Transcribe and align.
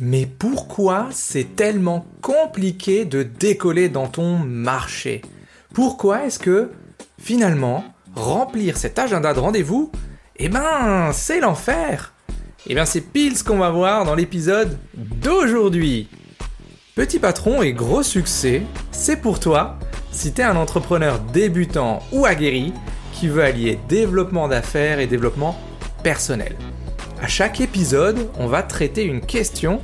Mais 0.00 0.26
pourquoi 0.26 1.08
c'est 1.10 1.56
tellement 1.56 2.06
compliqué 2.22 3.04
de 3.04 3.22
décoller 3.22 3.88
dans 3.88 4.06
ton 4.06 4.38
marché? 4.38 5.22
Pourquoi 5.74 6.26
est-ce 6.26 6.38
que 6.38 6.70
finalement 7.20 7.84
remplir 8.14 8.76
cet 8.76 8.98
agenda 8.98 9.34
de 9.34 9.40
rendez-vous, 9.40 9.90
eh 10.36 10.48
ben 10.48 11.10
c'est 11.12 11.40
l'enfer? 11.40 12.14
Eh 12.66 12.74
bien 12.74 12.84
c'est 12.84 13.00
pile 13.00 13.36
ce 13.36 13.44
qu'on 13.44 13.58
va 13.58 13.70
voir 13.70 14.04
dans 14.04 14.14
l'épisode 14.14 14.78
d'aujourd'hui. 14.94 16.08
Petit 16.94 17.18
patron 17.18 17.62
et 17.62 17.72
gros 17.72 18.02
succès, 18.02 18.62
c'est 18.90 19.16
pour 19.16 19.40
toi 19.40 19.78
si 20.10 20.32
t'es 20.32 20.42
un 20.42 20.56
entrepreneur 20.56 21.18
débutant 21.20 22.00
ou 22.12 22.26
aguerri 22.26 22.72
qui 23.12 23.28
veut 23.28 23.44
allier 23.44 23.78
développement 23.88 24.48
d'affaires 24.48 25.00
et 25.00 25.06
développement 25.06 25.56
personnel. 26.02 26.56
À 27.20 27.26
chaque 27.26 27.60
épisode, 27.60 28.30
on 28.38 28.46
va 28.46 28.62
traiter 28.62 29.02
une 29.02 29.20
question 29.20 29.80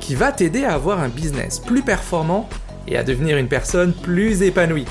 qui 0.00 0.16
va 0.16 0.32
t'aider 0.32 0.64
à 0.64 0.74
avoir 0.74 0.98
un 0.98 1.08
business 1.08 1.60
plus 1.60 1.82
performant 1.82 2.48
et 2.88 2.96
à 2.96 3.04
devenir 3.04 3.36
une 3.36 3.46
personne 3.46 3.92
plus 3.92 4.42
épanouie. 4.42 4.86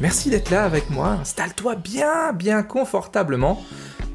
Merci 0.00 0.28
d'être 0.28 0.50
là 0.50 0.64
avec 0.64 0.90
moi, 0.90 1.08
installe-toi 1.22 1.76
bien, 1.76 2.34
bien 2.34 2.62
confortablement, 2.62 3.62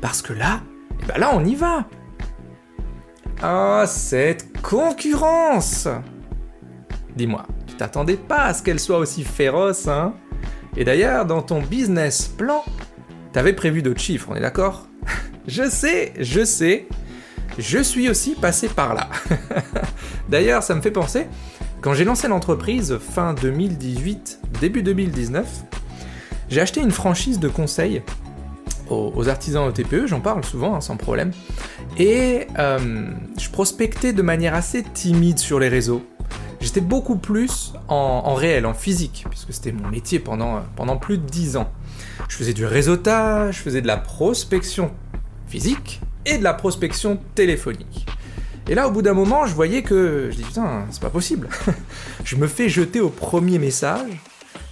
parce 0.02 0.22
que 0.22 0.34
là, 0.34 0.62
eh 1.02 1.06
ben 1.08 1.18
là 1.18 1.32
on 1.34 1.44
y 1.44 1.56
va. 1.56 1.86
Ah, 3.42 3.86
cette 3.88 4.62
concurrence 4.62 5.88
Dis-moi, 7.16 7.46
tu 7.66 7.74
t'attendais 7.74 8.18
pas 8.18 8.44
à 8.44 8.54
ce 8.54 8.62
qu'elle 8.62 8.80
soit 8.80 9.00
aussi 9.00 9.24
féroce, 9.24 9.88
hein? 9.88 10.14
Et 10.78 10.84
d'ailleurs, 10.84 11.26
dans 11.26 11.42
ton 11.42 11.60
business 11.60 12.28
plan, 12.28 12.64
t'avais 13.34 13.54
prévu 13.54 13.82
d'autres 13.82 14.00
chiffres, 14.00 14.28
on 14.30 14.36
est 14.36 14.42
d'accord? 14.42 14.89
Je 15.50 15.68
sais, 15.68 16.14
je 16.20 16.46
sais, 16.46 16.86
je 17.58 17.80
suis 17.80 18.08
aussi 18.08 18.36
passé 18.36 18.68
par 18.68 18.94
là. 18.94 19.10
D'ailleurs, 20.30 20.62
ça 20.62 20.76
me 20.76 20.82
fait 20.82 20.92
penser, 20.92 21.26
quand 21.82 21.96
j'ai 21.96 22.04
lancé 22.04 22.28
l'entreprise 22.28 23.00
fin 23.00 23.34
2018, 23.34 24.42
début 24.62 24.84
2019, 24.84 25.48
j'ai 26.50 26.62
acheté 26.62 26.82
une 26.82 26.92
franchise 26.92 27.40
de 27.40 27.48
conseil 27.48 28.04
aux, 28.92 29.28
artisans 29.28 29.68
au 29.68 29.72
TPE, 29.72 30.06
j'en 30.06 30.20
parle 30.20 30.46
souvent, 30.46 30.76
hein, 30.76 30.82
sans 30.82 30.98
problème, 30.98 31.32
et 31.98 32.46
euh, 32.60 33.10
je 33.40 33.50
prospectais 33.50 34.14
de 34.14 34.22
manière 34.22 34.54
assez 34.54 34.84
timide 34.84 35.40
sur 35.40 35.60
les 35.60 35.68
réseaux. 35.68 36.06
J'étais 36.62 36.82
beaucoup 36.82 37.16
plus 37.16 37.74
en, 37.88 38.36
réel, 38.36 38.68
en 38.68 38.76
physique, 38.76 39.26
puisque 39.32 39.52
c'était 39.52 39.72
mon 39.72 39.88
métier 39.88 40.20
pendant, 40.20 40.62
pendant 40.76 40.98
plus 40.98 41.18
de 41.18 41.26
10 41.26 41.58
ans. 41.58 41.72
Je 42.28 42.36
faisais 42.36 42.54
du 42.54 42.68
réseautage, 42.68 43.58
je 43.58 43.62
faisais 43.62 43.82
de 43.82 43.88
la 43.88 43.98
prospection 43.98 44.92
physique, 45.50 46.02
et 46.26 46.38
de 46.38 46.44
la 46.44 46.54
prospection 46.54 47.20
téléphonique. 47.36 48.06
Et 48.70 48.76
là, 48.76 48.88
au 48.88 48.92
bout 48.92 49.02
d'un 49.02 49.14
moment, 49.14 49.48
je 49.48 49.56
voyais 49.56 49.82
que. 49.82 50.30
Je 50.32 50.36
dis 50.36 50.44
putain, 50.44 50.86
c'est 50.92 51.02
pas 51.02 51.10
possible. 51.10 51.50
je 52.24 52.36
me 52.36 52.48
fais 52.48 52.70
jeter 52.70 53.02
au 53.02 53.10
premier 53.10 53.58
message. 53.58 54.12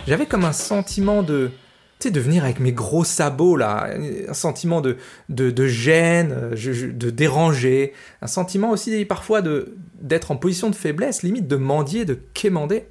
J'avais 0.07 0.27
comme 0.27 0.45
un 0.45 0.53
sentiment 0.53 1.23
de. 1.23 1.51
Tu 1.99 2.09
sais, 2.09 2.11
de 2.11 2.19
venir 2.19 2.43
avec 2.43 2.59
mes 2.59 2.73
gros 2.73 3.03
sabots 3.03 3.55
là, 3.55 3.89
un 4.29 4.33
sentiment 4.35 4.81
de, 4.81 4.97
de, 5.29 5.67
gêne, 5.67 6.51
de 6.51 7.09
déranger, 7.09 7.93
un 8.21 8.27
sentiment 8.27 8.69
aussi 8.69 9.03
parfois 9.05 9.41
de 9.41 9.73
d'être 9.99 10.29
en 10.29 10.37
position 10.37 10.69
de 10.69 10.75
faiblesse, 10.75 11.23
limite 11.23 11.47
de 11.47 11.55
mendier, 11.55 12.05
de 12.05 12.13
quémander. 12.35 12.85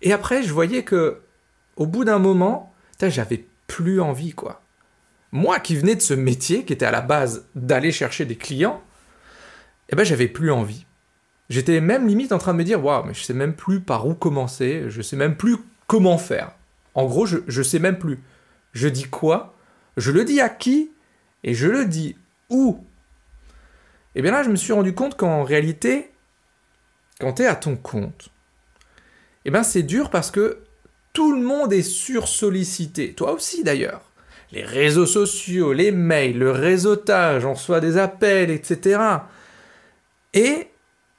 Et 0.00 0.14
après, 0.14 0.42
je 0.42 0.50
voyais 0.50 0.82
que, 0.82 1.18
au 1.76 1.86
bout 1.86 2.06
d'un 2.06 2.18
moment, 2.18 2.72
j'avais 3.02 3.44
plus 3.66 4.00
envie 4.00 4.32
quoi. 4.32 4.59
Moi 5.32 5.60
qui 5.60 5.76
venais 5.76 5.94
de 5.94 6.00
ce 6.00 6.14
métier, 6.14 6.64
qui 6.64 6.72
était 6.72 6.86
à 6.86 6.90
la 6.90 7.00
base 7.00 7.46
d'aller 7.54 7.92
chercher 7.92 8.24
des 8.24 8.36
clients, 8.36 8.82
eh 9.88 9.96
ben 9.96 10.04
j'avais 10.04 10.28
plus 10.28 10.50
envie. 10.50 10.86
J'étais 11.48 11.80
même 11.80 12.06
limite 12.06 12.32
en 12.32 12.38
train 12.38 12.52
de 12.52 12.58
me 12.58 12.64
dire, 12.64 12.84
waouh, 12.84 13.04
mais 13.04 13.14
je 13.14 13.22
sais 13.22 13.34
même 13.34 13.54
plus 13.54 13.80
par 13.80 14.06
où 14.06 14.14
commencer, 14.14 14.84
je 14.88 15.02
sais 15.02 15.16
même 15.16 15.36
plus 15.36 15.56
comment 15.86 16.18
faire. 16.18 16.52
En 16.94 17.06
gros, 17.06 17.26
je, 17.26 17.38
je 17.46 17.62
sais 17.62 17.78
même 17.78 17.98
plus. 17.98 18.20
Je 18.72 18.88
dis 18.88 19.04
quoi? 19.04 19.54
Je 19.96 20.12
le 20.12 20.24
dis 20.24 20.40
à 20.40 20.48
qui? 20.48 20.92
Et 21.42 21.54
je 21.54 21.68
le 21.68 21.86
dis 21.86 22.16
où? 22.48 22.84
Et 24.14 24.18
eh 24.18 24.22
bien 24.22 24.32
là, 24.32 24.42
je 24.42 24.50
me 24.50 24.56
suis 24.56 24.72
rendu 24.72 24.94
compte 24.94 25.16
qu'en 25.16 25.44
réalité, 25.44 26.10
quand 27.20 27.34
tu 27.34 27.42
es 27.42 27.46
à 27.46 27.54
ton 27.54 27.76
compte, 27.76 28.30
eh 29.44 29.50
ben 29.50 29.62
c'est 29.62 29.84
dur 29.84 30.10
parce 30.10 30.30
que 30.30 30.58
tout 31.12 31.32
le 31.32 31.42
monde 31.42 31.72
est 31.72 31.82
sursollicité. 31.82 33.14
Toi 33.14 33.32
aussi 33.32 33.62
d'ailleurs 33.62 34.09
les 34.52 34.64
réseaux 34.64 35.06
sociaux, 35.06 35.72
les 35.72 35.92
mails, 35.92 36.38
le 36.38 36.50
réseautage, 36.50 37.44
on 37.44 37.54
reçoit 37.54 37.80
des 37.80 37.96
appels, 37.96 38.50
etc. 38.50 39.00
Et 40.34 40.68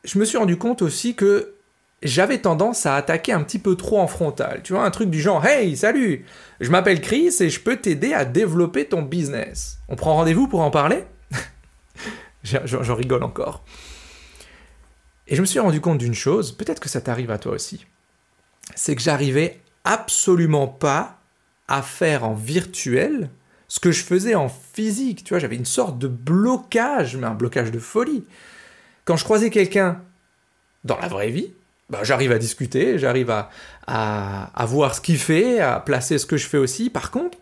je 0.04 0.20
me 0.20 0.26
suis 0.26 0.38
rendu 0.38 0.58
compte 0.58 0.82
aussi 0.82 1.16
que 1.16 1.56
j'avais 2.04 2.40
tendance 2.40 2.86
à 2.86 2.96
attaquer 2.96 3.32
un 3.32 3.44
petit 3.44 3.60
peu 3.60 3.76
trop 3.76 4.00
en 4.00 4.08
frontal. 4.08 4.62
Tu 4.64 4.74
vois, 4.74 4.84
un 4.84 4.92
truc 4.92 5.10
du 5.10 5.22
genre 5.22 5.46
Hey, 5.46 5.78
salut, 5.78 6.26
je 6.60 6.70
m'appelle 6.70 7.00
Chris 7.00 7.36
et 7.40 7.50
je 7.50 7.60
peux 7.60 7.78
t'aider 7.78 8.14
à 8.14 8.26
développer 8.26 8.86
ton 8.86 9.02
business. 9.02 9.78
On 9.88 9.96
prend 9.96 10.16
rendez-vous 10.16 10.48
pour 10.48 10.62
en 10.62 10.72
parler? 10.72 11.04
J'en 12.44 12.96
rigole 12.96 13.24
encore. 13.24 13.64
Et 15.28 15.36
je 15.36 15.42
me 15.42 15.46
suis 15.46 15.60
rendu 15.60 15.80
compte 15.80 16.00
d'une 16.00 16.16
chose, 16.16 16.52
peut-être 16.52 16.80
que 16.80 16.90
ça 16.90 17.00
t'arrive 17.00 17.32
à 17.32 17.38
toi 17.38 17.54
aussi, 17.54 17.86
c'est 18.76 18.96
que 18.96 19.02
j'arrivais 19.02 19.62
absolument 19.86 20.68
pas 20.68 21.21
à 21.72 21.82
faire 21.82 22.26
en 22.26 22.34
virtuel 22.34 23.30
ce 23.70 23.80
que 23.80 23.92
je 23.92 24.04
faisais 24.04 24.36
en 24.36 24.50
physique. 24.50 25.24
Tu 25.24 25.30
vois, 25.30 25.40
j'avais 25.40 25.56
une 25.56 25.66
sorte 25.66 25.98
de 25.98 26.10
blocage, 26.10 27.16
mais 27.16 27.26
un 27.26 27.34
blocage 27.34 27.72
de 27.72 27.80
folie. 27.80 28.26
Quand 29.06 29.16
je 29.16 29.24
croisais 29.24 29.50
quelqu'un 29.50 30.02
dans 30.84 30.98
la 30.98 31.08
vraie 31.08 31.30
vie, 31.30 31.54
bah, 31.90 32.00
j'arrive 32.04 32.34
à 32.34 32.38
discuter, 32.38 33.00
j'arrive 33.00 33.30
à, 33.30 33.50
à, 33.88 34.66
voir 34.66 34.94
ce 34.96 35.00
qu'il 35.00 35.18
fait, 35.18 35.60
à 35.62 35.80
placer 35.80 36.18
ce 36.18 36.26
que 36.26 36.36
je 36.36 36.48
fais 36.48 36.58
aussi. 36.58 36.90
Par 36.90 37.10
contre, 37.10 37.38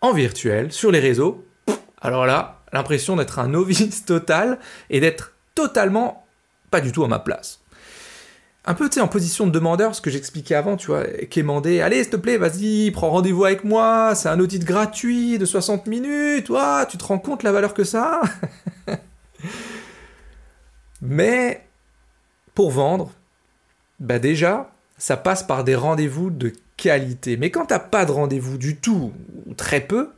en 0.00 0.12
virtuel, 0.12 0.72
sur 0.72 0.90
les 0.90 1.00
réseaux, 1.00 1.46
alors 2.00 2.24
là, 2.24 2.62
l'impression 2.72 3.16
d'être 3.16 3.38
un 3.38 3.48
novice 3.48 4.04
total 4.06 4.58
et 4.88 5.00
d'être 5.00 5.32
totalement 5.54 6.26
pas 6.70 6.80
du 6.80 6.92
tout 6.92 7.04
à 7.04 7.08
ma 7.08 7.18
place 7.18 7.60
un 8.66 8.74
peu, 8.74 8.88
tu 8.88 8.94
sais, 8.94 9.00
en 9.00 9.08
position 9.08 9.46
de 9.46 9.52
demandeur, 9.52 9.94
ce 9.94 10.00
que 10.00 10.10
j'expliquais 10.10 10.54
avant, 10.54 10.76
tu 10.76 10.86
vois, 10.86 11.04
quémander, 11.04 11.80
allez, 11.80 12.02
s'il 12.02 12.12
te 12.12 12.16
plaît, 12.16 12.38
vas-y, 12.38 12.90
prends 12.92 13.10
rendez-vous 13.10 13.44
avec 13.44 13.64
moi, 13.64 14.14
c'est 14.14 14.28
un 14.28 14.40
audit 14.40 14.64
gratuit 14.64 15.38
de 15.38 15.44
60 15.44 15.86
minutes, 15.86 16.46
toi, 16.46 16.86
tu 16.86 16.96
te 16.96 17.04
rends 17.04 17.18
compte 17.18 17.42
la 17.42 17.52
valeur 17.52 17.74
que 17.74 17.84
ça 17.84 18.22
a 18.88 18.96
Mais, 21.02 21.66
pour 22.54 22.70
vendre, 22.70 23.12
bah 24.00 24.18
déjà, 24.18 24.72
ça 24.96 25.18
passe 25.18 25.42
par 25.42 25.64
des 25.64 25.74
rendez-vous 25.74 26.30
de 26.30 26.52
qualité. 26.78 27.36
Mais 27.36 27.50
quand 27.50 27.66
t'as 27.66 27.78
pas 27.78 28.06
de 28.06 28.12
rendez-vous 28.12 28.56
du 28.56 28.76
tout, 28.76 29.12
ou 29.46 29.54
très 29.54 29.80
peu, 29.80 30.12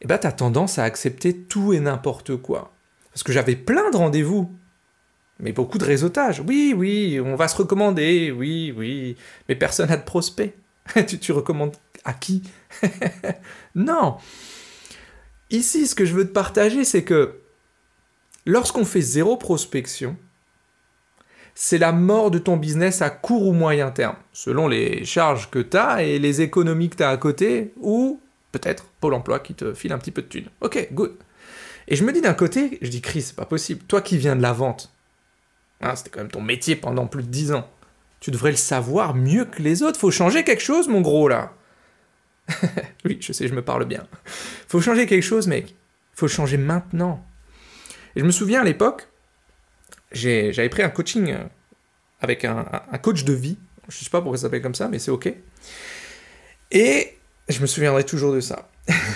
eh 0.00 0.06
t'as 0.06 0.32
tendance 0.32 0.78
à 0.78 0.84
accepter 0.84 1.36
tout 1.36 1.72
et 1.72 1.80
n'importe 1.80 2.36
quoi. 2.36 2.72
Parce 3.12 3.22
que 3.24 3.32
j'avais 3.32 3.56
plein 3.56 3.90
de 3.90 3.96
rendez-vous 3.96 4.50
mais 5.42 5.52
beaucoup 5.52 5.76
de 5.76 5.84
réseautage. 5.84 6.40
Oui, 6.46 6.74
oui, 6.74 7.20
on 7.20 7.34
va 7.34 7.48
se 7.48 7.56
recommander, 7.56 8.30
oui, 8.30 8.72
oui, 8.74 9.16
mais 9.48 9.56
personne 9.56 9.90
n'a 9.90 9.96
de 9.96 10.04
prospect. 10.04 10.54
tu, 11.20 11.32
recommandes 11.32 11.76
à 12.04 12.14
qui? 12.14 12.42
Non. 13.74 14.16
Ici, 15.50 15.86
ce 15.86 15.94
que 15.94 16.04
je 16.04 16.14
veux 16.14 16.26
te 16.26 16.32
partager, 16.32 16.84
c'est 16.84 17.04
que 17.04 17.40
lorsqu'on 18.46 18.84
fait 18.84 19.00
zéro 19.00 19.36
prospection, 19.36 20.16
c'est 21.54 21.78
la 21.78 21.92
mort 21.92 22.30
de 22.30 22.38
ton 22.38 22.56
business 22.56 23.02
à 23.02 23.10
court 23.10 23.46
ou 23.46 23.52
moyen 23.52 23.90
terme, 23.90 24.16
selon 24.32 24.68
les 24.68 25.04
charges 25.04 25.50
que 25.50 25.58
tu 25.58 25.76
as 25.76 26.02
et 26.02 26.18
les 26.18 26.40
économies 26.40 26.88
que 26.88 26.96
tu 26.96 27.02
as 27.02 27.10
à 27.10 27.16
côté, 27.18 27.74
ou 27.80 28.20
peut-être 28.52 28.86
Pôle 29.00 29.14
emploi 29.14 29.40
qui 29.40 29.54
te 29.54 29.74
file 29.74 29.92
un 29.92 29.98
petit 29.98 30.10
peu 30.12 30.22
de 30.22 30.28
thunes. 30.28 30.48
Ok, 30.60 30.88
good. 30.92 31.16
Et 31.88 31.96
je 31.96 32.04
me 32.04 32.12
dis 32.12 32.20
d'un 32.20 32.34
côté, 32.34 32.78
je 32.80 32.88
dis 32.88 33.00
Chris, 33.00 33.22
c'est 33.22 33.36
pas 33.36 33.44
possible. 33.44 33.82
Toi 33.88 34.00
qui 34.00 34.16
viens 34.16 34.36
de 34.36 34.42
la 34.42 34.52
vente, 34.52 34.92
Hein, 35.82 35.96
c'était 35.96 36.10
quand 36.10 36.20
même 36.20 36.30
ton 36.30 36.40
métier 36.40 36.76
pendant 36.76 37.06
plus 37.06 37.22
de 37.22 37.28
10 37.28 37.52
ans. 37.52 37.68
Tu 38.20 38.30
devrais 38.30 38.52
le 38.52 38.56
savoir 38.56 39.14
mieux 39.14 39.44
que 39.44 39.60
les 39.60 39.82
autres. 39.82 39.98
Faut 39.98 40.12
changer 40.12 40.44
quelque 40.44 40.62
chose, 40.62 40.88
mon 40.88 41.00
gros, 41.00 41.28
là. 41.28 41.52
oui, 43.04 43.18
je 43.20 43.32
sais, 43.32 43.48
je 43.48 43.54
me 43.54 43.62
parle 43.62 43.84
bien. 43.84 44.06
Faut 44.68 44.80
changer 44.80 45.06
quelque 45.06 45.24
chose, 45.24 45.48
mec. 45.48 45.74
Faut 46.14 46.28
changer 46.28 46.56
maintenant. 46.56 47.24
Et 48.14 48.20
je 48.20 48.24
me 48.24 48.30
souviens 48.30 48.60
à 48.60 48.64
l'époque, 48.64 49.08
j'avais 50.12 50.68
pris 50.68 50.82
un 50.82 50.90
coaching 50.90 51.32
euh, 51.32 51.44
avec 52.20 52.44
un, 52.44 52.64
coach 53.02 53.24
de 53.24 53.32
vie. 53.32 53.58
Je 53.88 54.04
sais 54.04 54.10
pas 54.10 54.20
pourquoi 54.20 54.36
ça 54.36 54.42
s'appelle 54.42 54.62
comme 54.62 54.74
ça, 54.74 54.88
mais 54.88 54.98
c'est 54.98 55.10
ok. 55.10 55.32
Et 56.70 57.16
je 57.48 57.60
me 57.60 57.66
souviendrai 57.66 58.04
toujours 58.04 58.32
de 58.32 58.40
ça. 58.40 58.68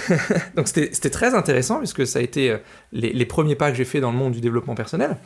Donc 0.56 0.68
c'était 0.68 1.10
très 1.10 1.34
intéressant 1.34 1.78
puisque 1.78 2.06
ça 2.06 2.18
a 2.18 2.22
été 2.22 2.50
euh, 2.50 2.58
les, 2.92 3.12
les 3.12 3.26
premiers 3.26 3.56
pas 3.56 3.70
que 3.70 3.76
j'ai 3.76 3.84
fait 3.84 4.00
dans 4.00 4.10
le 4.10 4.16
monde 4.16 4.32
du 4.32 4.40
développement 4.40 4.74
personnel. 4.74 5.16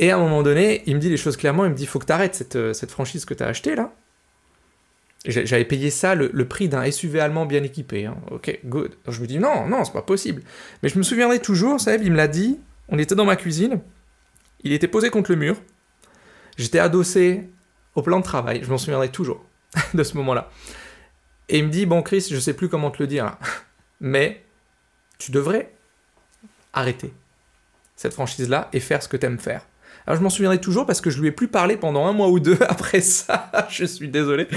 Et 0.00 0.10
à 0.10 0.16
un 0.16 0.18
moment 0.18 0.42
donné, 0.42 0.82
il 0.86 0.96
me 0.96 1.00
dit 1.00 1.08
les 1.08 1.16
choses 1.16 1.36
clairement, 1.36 1.64
il 1.64 1.70
me 1.70 1.76
dit, 1.76 1.86
faut 1.86 2.00
que 2.00 2.06
tu 2.06 2.12
arrêtes 2.12 2.34
cette, 2.34 2.56
euh, 2.56 2.72
cette, 2.72 2.90
franchise 2.90 3.24
que 3.24 3.34
tu 3.34 3.44
as 3.44 3.46
achetée 3.46 3.76
là. 3.76 3.92
J'avais 5.26 5.66
payé 5.66 5.90
ça 5.90 6.14
le, 6.14 6.48
prix 6.48 6.70
d'un 6.70 6.90
SUV 6.90 7.20
allemand 7.20 7.44
bien 7.44 7.62
équipé. 7.62 8.06
Hein. 8.06 8.16
Ok, 8.30 8.58
good. 8.64 8.96
je 9.06 9.20
me 9.20 9.26
dis, 9.26 9.38
non, 9.38 9.68
non, 9.68 9.84
c'est 9.84 9.92
pas 9.92 10.00
possible. 10.00 10.42
Mais 10.82 10.88
je 10.88 10.96
me 10.96 11.02
souviendrai 11.02 11.40
toujours, 11.40 11.78
Seb, 11.78 12.02
il 12.02 12.10
me 12.10 12.16
l'a 12.16 12.26
dit, 12.26 12.58
on 12.88 12.98
était 12.98 13.14
dans 13.14 13.26
ma 13.26 13.36
cuisine, 13.36 13.80
Il 14.64 14.72
était 14.72 14.88
posé 14.88 15.10
contre 15.10 15.30
le 15.30 15.36
mur. 15.36 15.56
J'étais 16.56 16.78
adossé 16.78 17.48
au 17.94 18.02
plan 18.02 18.18
de 18.18 18.24
travail. 18.24 18.60
Je 18.64 18.70
m'en 18.70 18.78
souviendrai 18.78 19.10
toujours 19.10 19.44
de 19.94 20.02
ce 20.02 20.16
moment-là. 20.16 20.50
Et 21.50 21.58
il 21.58 21.66
me 21.66 21.70
dit 21.70 21.84
Bon, 21.84 22.02
Chris, 22.02 22.26
je 22.30 22.38
sais 22.38 22.54
plus 22.54 22.68
comment 22.68 22.90
te 22.90 23.02
le 23.02 23.06
dire 23.06 23.36
mais 24.00 24.42
tu 25.18 25.30
devrais 25.30 25.72
arrêter 26.72 27.12
cette 27.96 28.14
franchise-là 28.14 28.70
et 28.72 28.80
faire 28.80 29.02
ce 29.02 29.08
que 29.08 29.16
tu 29.16 29.26
aimes 29.26 29.38
faire. 29.38 29.66
Alors 30.06 30.18
je 30.18 30.22
m'en 30.22 30.30
souviendrai 30.30 30.60
toujours 30.60 30.86
parce 30.86 31.00
que 31.00 31.10
je 31.10 31.20
lui 31.20 31.28
ai 31.28 31.32
plus 31.32 31.48
parlé 31.48 31.76
pendant 31.76 32.06
un 32.06 32.12
mois 32.12 32.28
ou 32.28 32.40
deux 32.40 32.58
après 32.68 33.00
ça. 33.00 33.50
je 33.68 33.84
suis 33.84 34.08
désolé. 34.08 34.48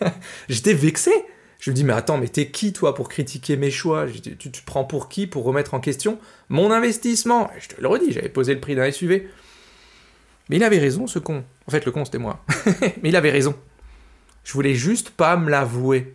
J'étais 0.48 0.74
vexé. 0.74 1.12
Je 1.58 1.70
me 1.70 1.74
dis, 1.74 1.84
mais 1.84 1.94
attends, 1.94 2.18
mais 2.18 2.28
t'es 2.28 2.48
qui 2.50 2.72
toi 2.72 2.94
pour 2.94 3.08
critiquer 3.08 3.56
mes 3.56 3.70
choix? 3.70 4.06
Tu, 4.06 4.36
tu, 4.36 4.62
prends 4.62 4.84
pour 4.84 5.08
qui 5.08 5.26
pour 5.26 5.44
remettre 5.44 5.74
en 5.74 5.80
question 5.80 6.18
mon 6.48 6.70
investissement? 6.70 7.50
Je 7.58 7.68
te 7.68 7.80
le 7.80 7.88
redis, 7.88 8.12
j'avais 8.12 8.28
posé 8.28 8.54
le 8.54 8.60
prix 8.60 8.74
d'un 8.74 8.90
SUV. 8.90 9.28
Mais 10.48 10.56
il 10.56 10.64
avait 10.64 10.78
raison, 10.78 11.06
ce 11.06 11.18
con. 11.18 11.44
En 11.66 11.70
fait, 11.70 11.84
le 11.84 11.92
con, 11.92 12.04
c'était 12.04 12.18
moi. 12.18 12.44
mais 13.02 13.08
il 13.08 13.16
avait 13.16 13.30
raison. 13.30 13.54
Je 14.44 14.52
voulais 14.52 14.74
juste 14.74 15.10
pas 15.10 15.36
me 15.36 15.50
l'avouer. 15.50 16.14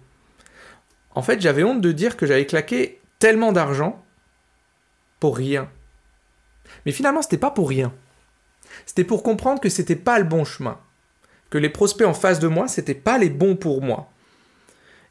En 1.15 1.21
fait, 1.21 1.41
j'avais 1.41 1.63
honte 1.63 1.81
de 1.81 1.91
dire 1.91 2.15
que 2.15 2.25
j'avais 2.25 2.45
claqué 2.45 3.01
tellement 3.19 3.51
d'argent 3.51 4.03
pour 5.19 5.35
rien. 5.35 5.69
Mais 6.85 6.94
finalement, 6.94 7.21
c'était 7.21 7.38
pas 7.38 7.51
pour 7.51 7.68
rien. 7.68 7.94
C'était 8.86 9.04
pour 9.04 9.24
comprendre 9.24 9.62
que 9.62 9.69
c'était 9.69 9.95
pas 9.95 10.19
le 10.19 10.25
bon 10.25 10.44
chemin. 10.44 10.80
Que 11.50 11.57
les 11.57 11.69
prospects 11.69 12.07
en 12.07 12.13
face 12.13 12.39
de 12.39 12.48
moi, 12.48 12.68
c'était 12.68 12.94
pas 12.95 13.18
les 13.18 13.30
bons 13.30 13.56
pour 13.56 13.81
moi. 13.81 14.12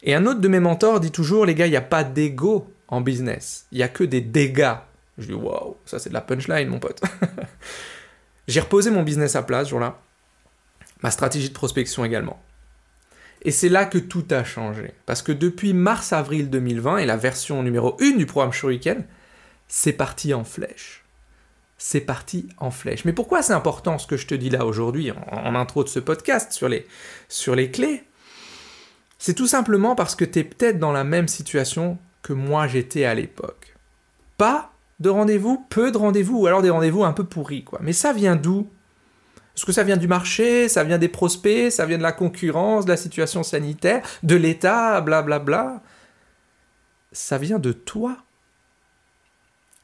Et 0.03 0.15
un 0.15 0.25
autre 0.25 0.41
de 0.41 0.47
mes 0.47 0.59
mentors 0.59 0.99
dit 0.99 1.11
toujours, 1.11 1.45
les 1.45 1.55
gars, 1.55 1.67
il 1.67 1.71
n'y 1.71 1.75
a 1.75 1.81
pas 1.81 2.03
d'ego 2.03 2.71
en 2.87 3.01
business. 3.01 3.67
Il 3.71 3.77
n'y 3.77 3.83
a 3.83 3.87
que 3.87 4.03
des 4.03 4.21
dégâts. 4.21 4.75
Je 5.17 5.27
dis, 5.27 5.33
waouh, 5.33 5.77
ça 5.85 5.99
c'est 5.99 6.09
de 6.09 6.13
la 6.13 6.21
punchline, 6.21 6.67
mon 6.67 6.79
pote. 6.79 7.01
J'ai 8.47 8.59
reposé 8.59 8.89
mon 8.89 9.03
business 9.03 9.35
à 9.35 9.43
place 9.43 9.65
ce 9.65 9.69
jour-là. 9.71 9.99
Ma 11.01 11.11
stratégie 11.11 11.49
de 11.49 11.53
prospection 11.53 12.03
également. 12.03 12.41
Et 13.43 13.51
c'est 13.51 13.69
là 13.69 13.85
que 13.85 13.97
tout 13.97 14.25
a 14.29 14.43
changé. 14.43 14.93
Parce 15.05 15.21
que 15.21 15.31
depuis 15.31 15.73
mars-avril 15.73 16.49
2020 16.49 16.97
et 16.97 17.05
la 17.05 17.17
version 17.17 17.63
numéro 17.63 17.97
1 18.01 18.17
du 18.17 18.25
programme 18.25 18.51
Shuriken, 18.51 19.05
c'est 19.67 19.93
parti 19.93 20.33
en 20.33 20.43
flèche. 20.43 21.00
C'est 21.83 22.01
parti 22.01 22.47
en 22.57 22.69
flèche. 22.69 23.05
Mais 23.05 23.11
pourquoi 23.11 23.41
c'est 23.41 23.53
important 23.53 23.97
ce 23.97 24.05
que 24.05 24.15
je 24.15 24.27
te 24.27 24.35
dis 24.35 24.51
là 24.51 24.67
aujourd'hui, 24.67 25.11
en, 25.31 25.55
intro 25.55 25.83
de 25.83 25.89
ce 25.89 25.97
podcast, 25.97 26.51
sur 26.51 26.69
les, 26.69 26.85
sur 27.27 27.55
les 27.55 27.71
clés? 27.71 28.03
C'est 29.17 29.33
tout 29.33 29.47
simplement 29.47 29.95
parce 29.95 30.13
que 30.13 30.23
tu 30.23 30.37
es 30.37 30.43
peut-être 30.43 30.77
dans 30.77 30.91
la 30.91 31.03
même 31.03 31.27
situation 31.27 31.97
que 32.21 32.33
moi 32.33 32.67
j'étais 32.67 33.05
à 33.05 33.15
l'époque. 33.15 33.75
Pas 34.37 34.73
de 34.99 35.09
rendez-vous, 35.09 35.65
peu 35.69 35.91
de 35.91 35.97
rendez-vous, 35.97 36.41
ou 36.41 36.45
alors 36.45 36.61
des 36.61 36.69
rendez-vous 36.69 37.03
un 37.03 37.13
peu 37.13 37.23
pourris, 37.23 37.63
quoi. 37.63 37.79
Mais 37.81 37.93
ça 37.93 38.13
vient 38.13 38.35
d'où? 38.35 38.69
Est-ce 39.57 39.65
que 39.65 39.71
ça 39.71 39.83
vient 39.83 39.97
du 39.97 40.07
marché, 40.07 40.69
ça 40.69 40.83
vient 40.83 40.99
des 40.99 41.09
prospects, 41.09 41.71
ça 41.71 41.87
vient 41.87 41.97
de 41.97 42.03
la 42.03 42.11
concurrence, 42.11 42.85
de 42.85 42.91
la 42.91 42.97
situation 42.97 43.41
sanitaire, 43.41 44.05
de 44.21 44.35
l'État, 44.35 45.01
blablabla 45.01 45.81
Ça 47.11 47.39
vient 47.39 47.57
de 47.57 47.71
toi? 47.71 48.17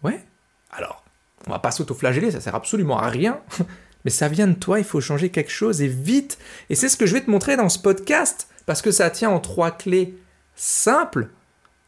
Ouais? 0.04 0.24
Alors, 0.70 1.04
on 1.46 1.52
va 1.52 1.60
pas 1.60 1.72
s'autoflageller, 1.72 2.32
ça 2.32 2.42
sert 2.42 2.56
absolument 2.56 3.00
à 3.00 3.10
rien. 3.10 3.40
Mais 4.06 4.12
ça 4.12 4.28
vient 4.28 4.48
de 4.48 4.54
toi, 4.54 4.80
il 4.80 4.86
faut 4.86 5.02
changer 5.02 5.30
quelque 5.30 5.52
chose 5.52 5.82
et 5.82 5.88
vite. 5.88 6.38
Et 6.70 6.76
c'est 6.76 6.90
ce 6.90 6.98
que 6.98 7.06
je 7.06 7.14
vais 7.14 7.22
te 7.22 7.30
montrer 7.30 7.58
dans 7.58 7.70
ce 7.70 7.80
podcast, 7.80 8.48
parce 8.66 8.82
que 8.82 8.92
ça 8.92 9.10
tient 9.10 9.30
en 9.30 9.40
trois 9.40 9.72
clés 9.72 10.18
simples 10.56 11.30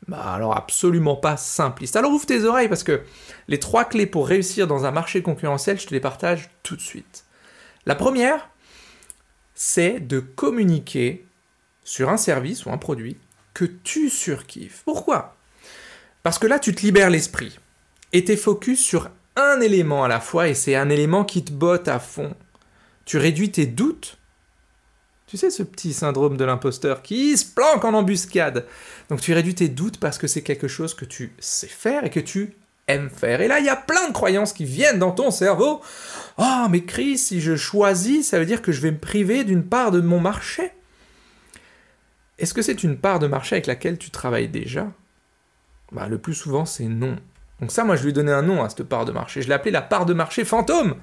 bah 0.07 0.33
alors 0.33 0.57
absolument 0.57 1.15
pas 1.15 1.37
simpliste. 1.37 1.95
Alors 1.95 2.11
ouvre 2.11 2.25
tes 2.25 2.43
oreilles 2.43 2.67
parce 2.67 2.83
que 2.83 3.01
les 3.47 3.59
trois 3.59 3.85
clés 3.85 4.07
pour 4.07 4.27
réussir 4.27 4.65
dans 4.65 4.85
un 4.85 4.91
marché 4.91 5.21
concurrentiel, 5.21 5.79
je 5.79 5.87
te 5.87 5.93
les 5.93 5.99
partage 5.99 6.49
tout 6.63 6.75
de 6.75 6.81
suite. 6.81 7.25
La 7.85 7.95
première, 7.95 8.49
c'est 9.53 9.99
de 9.99 10.19
communiquer 10.19 11.27
sur 11.83 12.09
un 12.09 12.17
service 12.17 12.65
ou 12.65 12.71
un 12.71 12.77
produit 12.77 13.17
que 13.53 13.65
tu 13.65 14.09
surkiffes. 14.09 14.81
Pourquoi? 14.85 15.35
Parce 16.23 16.39
que 16.39 16.47
là, 16.47 16.59
tu 16.59 16.73
te 16.73 16.81
libères 16.81 17.09
l'esprit 17.09 17.59
et 18.11 18.31
es 18.31 18.37
focus 18.37 18.83
sur 18.83 19.09
un 19.39 19.61
élément 19.61 20.03
à 20.03 20.07
la 20.07 20.19
fois 20.19 20.47
et 20.47 20.53
c'est 20.53 20.75
un 20.75 20.89
élément 20.89 21.23
qui 21.23 21.43
te 21.43 21.51
botte 21.51 21.87
à 21.87 21.99
fond. 21.99 22.33
Tu 23.05 23.17
réduis 23.17 23.51
tes 23.51 23.65
doutes. 23.65 24.17
Tu 25.27 25.37
sais, 25.37 25.49
ce 25.49 25.63
petit 25.63 25.93
syndrome 25.93 26.37
de 26.37 26.45
l'imposteur 26.45 27.01
qui 27.01 27.37
se 27.37 27.45
planque 27.45 27.85
en 27.85 27.93
embuscade. 27.93 28.65
Donc 29.09 29.21
tu 29.21 29.33
réduis 29.33 29.55
tes 29.55 29.69
doutes 29.69 29.99
parce 29.99 30.17
que 30.17 30.27
c'est 30.27 30.41
quelque 30.41 30.67
chose 30.67 30.93
que 30.93 31.05
tu 31.05 31.33
sais 31.39 31.67
faire 31.67 32.03
et 32.03 32.09
que 32.09 32.19
tu 32.19 32.55
aimes 32.87 33.09
faire. 33.09 33.41
Et 33.41 33.47
là, 33.47 33.59
il 33.59 33.65
y 33.65 33.69
a 33.69 33.75
plein 33.75 34.07
de 34.07 34.13
croyances 34.13 34.53
qui 34.53 34.65
viennent 34.65 34.99
dans 34.99 35.11
ton 35.11 35.31
cerveau. 35.31 35.81
Ah, 36.37 36.63
oh, 36.65 36.69
mais 36.69 36.83
Chris, 36.83 37.17
si 37.17 37.41
je 37.41 37.55
choisis, 37.55 38.27
ça 38.27 38.39
veut 38.39 38.45
dire 38.45 38.61
que 38.61 38.71
je 38.71 38.81
vais 38.81 38.91
me 38.91 38.97
priver 38.97 39.43
d'une 39.43 39.63
part 39.63 39.91
de 39.91 40.01
mon 40.01 40.19
marché. 40.19 40.71
Est-ce 42.39 42.53
que 42.53 42.61
c'est 42.61 42.83
une 42.83 42.97
part 42.97 43.19
de 43.19 43.27
marché 43.27 43.55
avec 43.55 43.67
laquelle 43.67 43.97
tu 43.97 44.09
travailles 44.09 44.49
déjà? 44.49 44.87
Bah, 45.91 46.07
Le 46.07 46.17
plus 46.17 46.33
souvent, 46.33 46.65
c'est 46.65 46.85
non. 46.85 47.17
Donc 47.61 47.71
ça, 47.71 47.83
moi, 47.83 47.95
je 47.95 48.03
lui 48.03 48.09
ai 48.09 48.13
donné 48.13 48.31
un 48.31 48.41
nom 48.41 48.63
à 48.63 48.69
cette 48.69 48.83
part 48.83 49.05
de 49.05 49.11
marché. 49.11 49.41
Je 49.41 49.47
l'ai 49.47 49.53
appelé 49.53 49.71
la 49.71 49.81
part 49.81 50.05
de 50.05 50.13
marché 50.13 50.45
fantôme. 50.45 50.95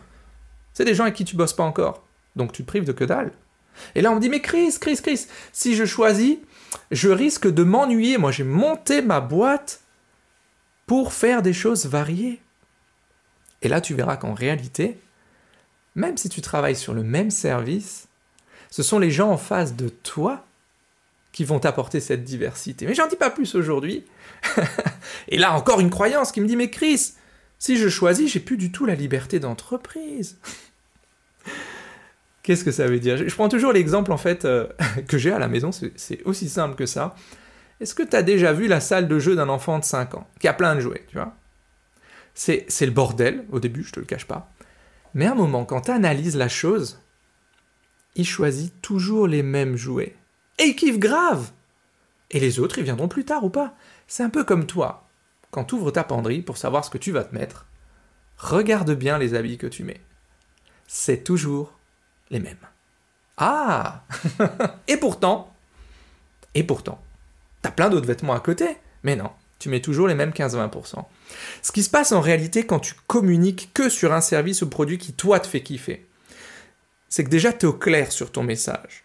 C'est 0.73 0.85
des 0.85 0.95
gens 0.95 1.05
avec 1.05 1.15
qui 1.15 1.25
tu 1.25 1.37
bosses 1.37 1.53
pas 1.53 1.65
encore. 1.65 2.05
Donc 2.35 2.53
tu 2.53 2.63
te 2.63 2.67
prives 2.67 2.85
de 2.85 2.93
que 2.93 3.05
dalle. 3.05 3.33
Et 3.95 4.01
là, 4.01 4.11
on 4.11 4.17
me 4.17 4.21
dit, 4.21 4.29
mais 4.29 4.41
Chris, 4.41 4.77
Chris, 4.81 5.01
Chris, 5.03 5.27
si 5.53 5.75
je 5.75 5.85
choisis, 5.85 6.39
je 6.91 7.09
risque 7.09 7.47
de 7.47 7.63
m'ennuyer. 7.63 8.19
Moi, 8.19 8.33
j'ai 8.33 8.45
monté 8.45 9.03
ma 9.03 9.21
boîte 9.21 9.81
pour 10.87 11.13
faire 11.13 11.43
des 11.43 11.53
choses 11.53 11.87
variées. 11.87 12.41
Et 13.63 13.69
là, 13.69 13.81
tu 13.81 13.95
verras 13.95 14.17
qu'en 14.17 14.35
réalité, 14.35 15.01
même 15.95 16.17
si 16.17 16.29
tu 16.29 16.41
travailles 16.41 16.77
sur 16.77 16.95
le 16.95 17.03
même 17.03 17.31
service, 17.31 18.09
ce 18.71 18.83
sont 18.83 18.99
les 18.99 19.11
gens 19.11 19.31
en 19.31 19.37
face 19.37 19.75
de 19.77 19.89
toi 19.89 20.45
qui 21.37 21.45
vont 21.45 21.59
t'apporter 21.59 22.01
cette 22.01 22.25
diversité. 22.25 22.87
Mais 22.87 22.95
j'en 22.95 23.09
dis 23.09 23.15
pas 23.15 23.29
plus 23.29 23.57
aujourd'hui. 23.57 24.07
Et 25.29 25.37
là, 25.37 25.53
encore 25.53 25.81
une 25.81 25.91
croyance 25.91 26.33
qui 26.33 26.41
me 26.41 26.47
dit, 26.47 26.57
mais 26.57 26.71
Chris, 26.71 27.13
si 27.59 27.77
je 27.77 27.91
choisis, 27.91 28.33
j'ai 28.33 28.41
plus 28.41 28.57
du 28.57 28.73
tout 28.73 28.87
la 28.87 28.95
liberté 28.95 29.39
d'entreprise. 29.39 30.39
Qu'est-ce 32.43 32.65
que 32.65 32.71
ça 32.71 32.87
veut 32.87 32.99
dire? 32.99 33.19
Je 33.29 33.35
prends 33.35 33.51
toujours 33.51 33.75
l'exemple 33.75 34.13
en 34.13 34.17
fait 34.17 34.47
euh, 34.47 34.67
que 35.09 35.19
j'ai 35.19 35.31
à 35.31 35.39
la 35.39 35.47
maison, 35.47 35.73
c'est 35.73 36.23
aussi 36.23 36.49
simple 36.49 36.75
que 36.75 36.87
ça. 36.87 37.15
Est-ce 37.81 37.95
que 37.95 38.03
tu 38.03 38.17
as 38.17 38.23
déjà 38.23 38.55
vu 38.55 38.67
la 38.67 38.81
salle 38.81 39.07
de 39.07 39.19
jeu 39.19 39.37
d'un 39.37 39.51
enfant 39.51 39.79
de 39.79 39.85
5 39.85 40.15
ans 40.15 40.27
qui 40.41 40.49
a 40.49 40.55
plein 40.55 40.75
de 40.75 40.81
jouets, 40.81 41.05
tu 41.09 41.17
vois? 41.17 41.35
C'est, 42.33 42.67
le 42.81 42.93
bordel 42.93 43.45
au 43.53 43.61
début, 43.61 43.85
je 43.85 43.93
te 43.93 44.01
le 44.01 44.07
cache 44.07 44.25
pas. 44.25 44.51
Mais 45.13 45.27
à 45.27 45.33
un 45.33 45.35
moment, 45.35 45.67
quand 45.67 45.83
tu 45.83 45.91
analyses 45.91 46.37
la 46.37 46.49
chose, 46.49 46.99
il 48.15 48.27
choisit 48.27 48.73
toujours 48.81 49.27
les 49.27 49.43
mêmes 49.43 49.77
jouets. 49.77 50.17
Et 50.59 50.65
il 50.65 50.77
kiffe 50.77 50.99
grave 50.99 51.51
Et 52.31 52.41
les 52.41 52.59
autres, 52.59 52.79
ils 52.79 52.85
viendront 52.85 53.09
plus 53.09 53.25
tard 53.25 53.45
ou 53.45 53.51
pas. 53.51 53.75
C'est 54.07 54.23
un 54.23 54.31
peu 54.31 54.45
comme 54.45 54.67
toi. 54.67 55.09
Quand 55.51 55.65
tu 55.65 55.75
ouvres 55.75 55.91
ta 55.91 56.05
penderie 56.05 56.43
pour 56.43 56.57
savoir 56.57 56.85
ce 56.85 56.91
que 56.91 56.99
tu 56.99 57.13
vas 57.13 57.25
te 57.25 57.35
mettre, 57.35 57.67
regarde 58.39 58.93
bien 58.93 59.19
les 59.19 59.35
habits 59.35 59.59
que 59.59 59.67
tu 59.67 59.85
mets. 59.85 60.01
C'est 60.87 61.25
toujours 61.25 61.73
les 62.31 62.41
mêmes. 62.41 62.57
Ah 63.37 64.05
Et 64.89 64.97
pourtant, 64.97 65.55
et 66.55 66.63
pourtant, 66.63 67.03
T'as 67.67 67.73
plein 67.73 67.91
d'autres 67.91 68.07
vêtements 68.07 68.35
à 68.35 68.39
côté, 68.39 68.77
mais 69.03 69.17
non, 69.17 69.31
tu 69.59 69.69
mets 69.69 69.81
toujours 69.81 70.07
les 70.07 70.15
mêmes 70.15 70.31
15-20%. 70.31 71.05
Ce 71.63 71.73
qui 71.73 71.83
se 71.83 71.91
passe 71.91 72.13
en 72.13 72.21
réalité 72.21 72.65
quand 72.65 72.79
tu 72.79 72.95
communiques 73.09 73.71
que 73.75 73.89
sur 73.89 74.13
un 74.13 74.21
service 74.21 74.63
ou 74.63 74.71
produit 74.71 74.99
qui 74.99 75.13
toi 75.15 75.41
te 75.41 75.49
fait 75.49 75.65
kiffer, 75.65 76.07
c'est 77.09 77.25
que 77.25 77.29
déjà 77.29 77.53
tu 77.53 77.67
es 77.67 77.69
au 77.69 77.73
clair 77.73 78.13
sur 78.13 78.31
ton 78.31 78.45
message. 78.45 79.03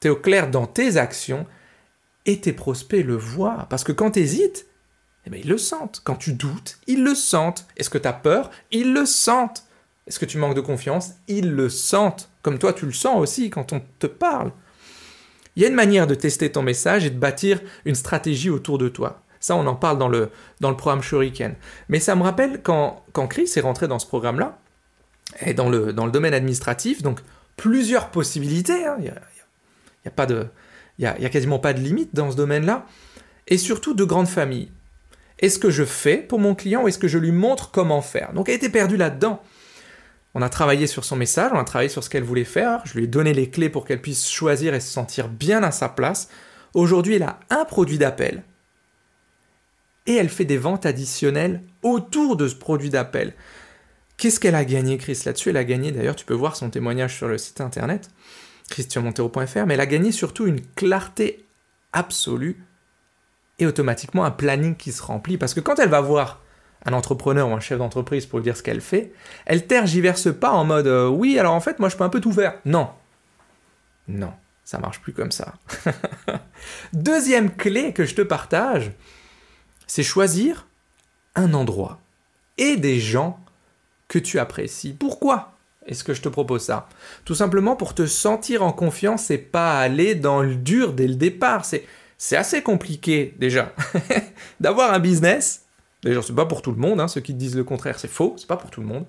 Tu 0.00 0.08
es 0.08 0.10
au 0.10 0.16
clair 0.16 0.50
dans 0.50 0.66
tes 0.66 0.96
actions 0.96 1.46
et 2.26 2.40
tes 2.40 2.52
prospects 2.52 3.04
le 3.04 3.16
voient. 3.16 3.66
Parce 3.70 3.84
que 3.84 3.92
quand 3.92 4.12
tu 4.12 4.20
hésites, 4.20 4.66
eh 5.26 5.30
ben, 5.30 5.40
ils 5.42 5.48
le 5.48 5.58
sentent. 5.58 6.00
Quand 6.04 6.16
tu 6.16 6.32
doutes, 6.32 6.78
ils 6.86 7.02
le 7.02 7.14
sentent. 7.14 7.66
Est-ce 7.76 7.90
que 7.90 7.98
tu 7.98 8.08
as 8.08 8.12
peur? 8.12 8.50
Ils 8.70 8.92
le 8.92 9.06
sentent. 9.06 9.66
Est-ce 10.06 10.18
que 10.18 10.24
tu 10.24 10.38
manques 10.38 10.56
de 10.56 10.60
confiance? 10.60 11.12
Ils 11.28 11.50
le 11.50 11.68
sentent. 11.68 12.30
Comme 12.42 12.58
toi, 12.58 12.72
tu 12.72 12.86
le 12.86 12.92
sens 12.92 13.20
aussi 13.20 13.50
quand 13.50 13.72
on 13.72 13.82
te 13.98 14.06
parle. 14.06 14.52
Il 15.56 15.62
y 15.62 15.66
a 15.66 15.68
une 15.68 15.74
manière 15.74 16.06
de 16.06 16.14
tester 16.14 16.50
ton 16.50 16.62
message 16.62 17.04
et 17.04 17.10
de 17.10 17.18
bâtir 17.18 17.60
une 17.84 17.94
stratégie 17.94 18.50
autour 18.50 18.78
de 18.78 18.88
toi. 18.88 19.22
Ça, 19.40 19.56
on 19.56 19.66
en 19.66 19.74
parle 19.74 19.98
dans 19.98 20.08
le, 20.08 20.30
dans 20.60 20.70
le 20.70 20.76
programme 20.76 21.02
Shuriken. 21.02 21.54
Mais 21.88 22.00
ça 22.00 22.14
me 22.14 22.22
rappelle 22.22 22.62
quand, 22.62 23.04
quand 23.12 23.26
Chris 23.26 23.50
est 23.56 23.60
rentré 23.60 23.88
dans 23.88 23.98
ce 23.98 24.06
programme-là, 24.06 24.58
et 25.40 25.54
dans 25.54 25.68
le, 25.68 25.92
dans 25.92 26.06
le 26.06 26.12
domaine 26.12 26.34
administratif, 26.34 27.02
donc 27.02 27.20
plusieurs 27.56 28.10
possibilités, 28.10 28.84
hein. 28.86 28.96
il 28.98 29.04
n'y 29.04 29.10
a, 29.10 29.14
a, 30.08 30.10
pas 30.10 30.26
de, 30.26 30.46
il 30.98 31.04
y 31.04 31.06
a, 31.06 31.28
quasiment 31.28 31.58
pas 31.58 31.72
de 31.72 31.80
limite 31.80 32.14
dans 32.14 32.30
ce 32.30 32.36
domaine-là, 32.36 32.86
et 33.48 33.58
surtout 33.58 33.94
de 33.94 34.04
grandes 34.04 34.28
familles. 34.28 34.70
Est-ce 35.38 35.58
que 35.58 35.70
je 35.70 35.84
fais 35.84 36.18
pour 36.18 36.38
mon 36.38 36.54
client 36.54 36.82
ou 36.82 36.88
est-ce 36.88 36.98
que 36.98 37.08
je 37.08 37.18
lui 37.18 37.32
montre 37.32 37.70
comment 37.70 38.02
faire? 38.02 38.32
Donc 38.34 38.48
elle 38.48 38.56
était 38.56 38.68
perdue 38.68 38.96
là-dedans. 38.96 39.42
On 40.34 40.42
a 40.42 40.48
travaillé 40.48 40.86
sur 40.86 41.04
son 41.04 41.16
message, 41.16 41.50
on 41.54 41.58
a 41.58 41.64
travaillé 41.64 41.88
sur 41.88 42.04
ce 42.04 42.10
qu'elle 42.10 42.22
voulait 42.22 42.44
faire, 42.44 42.82
je 42.84 42.96
lui 42.96 43.04
ai 43.04 43.06
donné 43.08 43.32
les 43.32 43.50
clés 43.50 43.70
pour 43.70 43.84
qu'elle 43.84 44.02
puisse 44.02 44.28
choisir 44.28 44.74
et 44.74 44.80
se 44.80 44.92
sentir 44.92 45.28
bien 45.28 45.62
à 45.62 45.70
sa 45.70 45.88
place. 45.88 46.28
Aujourd'hui, 46.74 47.16
elle 47.16 47.24
a 47.24 47.40
un 47.50 47.64
produit 47.64 47.98
d'appel 47.98 48.44
et 50.06 50.14
elle 50.14 50.28
fait 50.28 50.44
des 50.44 50.58
ventes 50.58 50.86
additionnelles 50.86 51.62
autour 51.82 52.36
de 52.36 52.48
ce 52.48 52.54
produit 52.54 52.90
d'appel. 52.90 53.34
Qu'est-ce 54.16 54.40
qu'elle 54.40 54.54
a 54.54 54.64
gagné, 54.64 54.98
Chris, 54.98 55.20
là-dessus 55.24 55.50
Elle 55.50 55.56
a 55.56 55.64
gagné, 55.64 55.92
d'ailleurs, 55.92 56.16
tu 56.16 56.26
peux 56.26 56.34
voir 56.34 56.56
son 56.56 56.68
témoignage 56.68 57.16
sur 57.16 57.28
le 57.28 57.38
site 57.38 57.60
internet, 57.60 58.10
christianmontero.fr, 58.70 59.66
mais 59.66 59.74
elle 59.74 59.80
a 59.80 59.86
gagné 59.86 60.12
surtout 60.12 60.46
une 60.46 60.60
clarté 60.60 61.44
absolue 61.92 62.64
et 63.58 63.66
automatiquement 63.66 64.24
un 64.24 64.30
planning 64.30 64.74
qui 64.74 64.92
se 64.92 65.02
remplit. 65.02 65.36
Parce 65.36 65.52
que 65.52 65.60
quand 65.60 65.78
elle 65.78 65.90
va 65.90 66.00
voir 66.00 66.40
un 66.86 66.94
entrepreneur 66.94 67.48
ou 67.48 67.52
un 67.52 67.60
chef 67.60 67.78
d'entreprise 67.78 68.24
pour 68.24 68.38
lui 68.38 68.44
dire 68.44 68.56
ce 68.56 68.62
qu'elle 68.62 68.80
fait, 68.80 69.12
elle 69.44 69.66
tergiverse 69.66 70.32
pas 70.34 70.50
en 70.50 70.64
mode 70.64 70.86
euh, 70.86 71.08
oui, 71.08 71.38
alors 71.38 71.52
en 71.52 71.60
fait, 71.60 71.78
moi 71.78 71.90
je 71.90 71.96
peux 71.96 72.04
un 72.04 72.08
peu 72.08 72.20
tout 72.20 72.32
faire. 72.32 72.54
Non. 72.64 72.90
Non, 74.08 74.32
ça 74.64 74.78
marche 74.78 75.00
plus 75.00 75.12
comme 75.12 75.30
ça. 75.30 75.54
Deuxième 76.92 77.54
clé 77.54 77.92
que 77.92 78.06
je 78.06 78.14
te 78.14 78.22
partage, 78.22 78.92
c'est 79.86 80.02
choisir 80.02 80.66
un 81.34 81.52
endroit 81.52 82.00
et 82.56 82.76
des 82.76 82.98
gens 82.98 83.38
que 84.08 84.18
tu 84.18 84.38
apprécies. 84.38 84.92
Pourquoi? 84.92 85.52
Est-ce 85.90 86.04
que 86.04 86.14
je 86.14 86.22
te 86.22 86.28
propose 86.28 86.62
ça? 86.62 86.88
Tout 87.24 87.34
simplement 87.34 87.74
pour 87.74 87.94
te 87.94 88.06
sentir 88.06 88.62
en 88.62 88.72
confiance 88.72 89.30
et 89.30 89.38
pas 89.38 89.78
aller 89.80 90.14
dans 90.14 90.40
le 90.40 90.54
dur 90.54 90.92
dès 90.92 91.08
le 91.08 91.16
départ. 91.16 91.64
C'est, 91.64 91.84
assez 92.36 92.62
compliqué 92.62 93.34
déjà 93.38 93.72
d'avoir 94.60 94.94
un 94.94 95.00
business. 95.00 95.64
D'ailleurs, 96.04 96.22
c'est 96.22 96.34
pas 96.34 96.46
pour 96.46 96.62
tout 96.62 96.70
le 96.70 96.78
monde. 96.78 97.00
Hein. 97.00 97.08
Ceux 97.08 97.20
qui 97.20 97.34
disent 97.34 97.56
le 97.56 97.64
contraire, 97.64 97.98
c'est 97.98 98.10
faux. 98.10 98.34
C'est 98.38 98.46
pas 98.46 98.56
pour 98.56 98.70
tout 98.70 98.80
le 98.80 98.86
monde. 98.86 99.04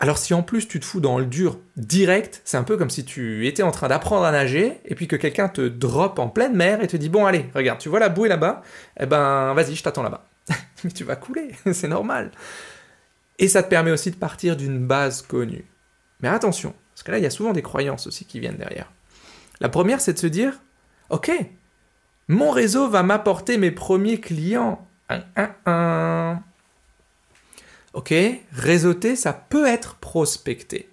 Alors 0.00 0.16
si 0.16 0.32
en 0.32 0.42
plus 0.42 0.68
tu 0.68 0.78
te 0.78 0.84
fous 0.84 1.00
dans 1.00 1.18
le 1.18 1.26
dur 1.26 1.58
direct, 1.76 2.40
c'est 2.44 2.56
un 2.56 2.62
peu 2.62 2.76
comme 2.76 2.90
si 2.90 3.04
tu 3.04 3.48
étais 3.48 3.64
en 3.64 3.72
train 3.72 3.88
d'apprendre 3.88 4.24
à 4.24 4.30
nager 4.30 4.78
et 4.84 4.94
puis 4.94 5.08
que 5.08 5.16
quelqu'un 5.16 5.48
te 5.48 5.60
drop 5.60 6.20
en 6.20 6.28
pleine 6.28 6.54
mer 6.54 6.80
et 6.82 6.86
te 6.86 6.96
dit 6.96 7.08
bon 7.08 7.26
allez 7.26 7.46
regarde 7.52 7.80
tu 7.80 7.88
vois 7.88 7.98
la 7.98 8.08
bouée 8.08 8.28
là-bas, 8.28 8.62
eh 9.00 9.06
ben 9.06 9.54
vas-y 9.54 9.74
je 9.74 9.82
t'attends 9.82 10.04
là-bas. 10.04 10.24
Mais 10.84 10.90
tu 10.90 11.02
vas 11.02 11.16
couler, 11.16 11.50
c'est 11.72 11.88
normal. 11.88 12.30
Et 13.38 13.48
ça 13.48 13.62
te 13.62 13.68
permet 13.68 13.90
aussi 13.90 14.10
de 14.10 14.16
partir 14.16 14.56
d'une 14.56 14.86
base 14.86 15.22
connue. 15.22 15.64
Mais 16.20 16.28
attention, 16.28 16.74
parce 16.94 17.02
que 17.04 17.12
là, 17.12 17.18
il 17.18 17.22
y 17.22 17.26
a 17.26 17.30
souvent 17.30 17.52
des 17.52 17.62
croyances 17.62 18.06
aussi 18.06 18.24
qui 18.24 18.40
viennent 18.40 18.56
derrière. 18.56 18.90
La 19.60 19.68
première, 19.68 20.00
c'est 20.00 20.12
de 20.12 20.18
se 20.18 20.26
dire, 20.26 20.60
ok, 21.10 21.30
mon 22.26 22.50
réseau 22.50 22.88
va 22.88 23.02
m'apporter 23.02 23.56
mes 23.56 23.70
premiers 23.70 24.20
clients. 24.20 24.86
Ok, 27.94 28.12
réseauter, 28.52 29.16
ça 29.16 29.32
peut 29.32 29.66
être 29.66 29.96
prospecter. 29.96 30.90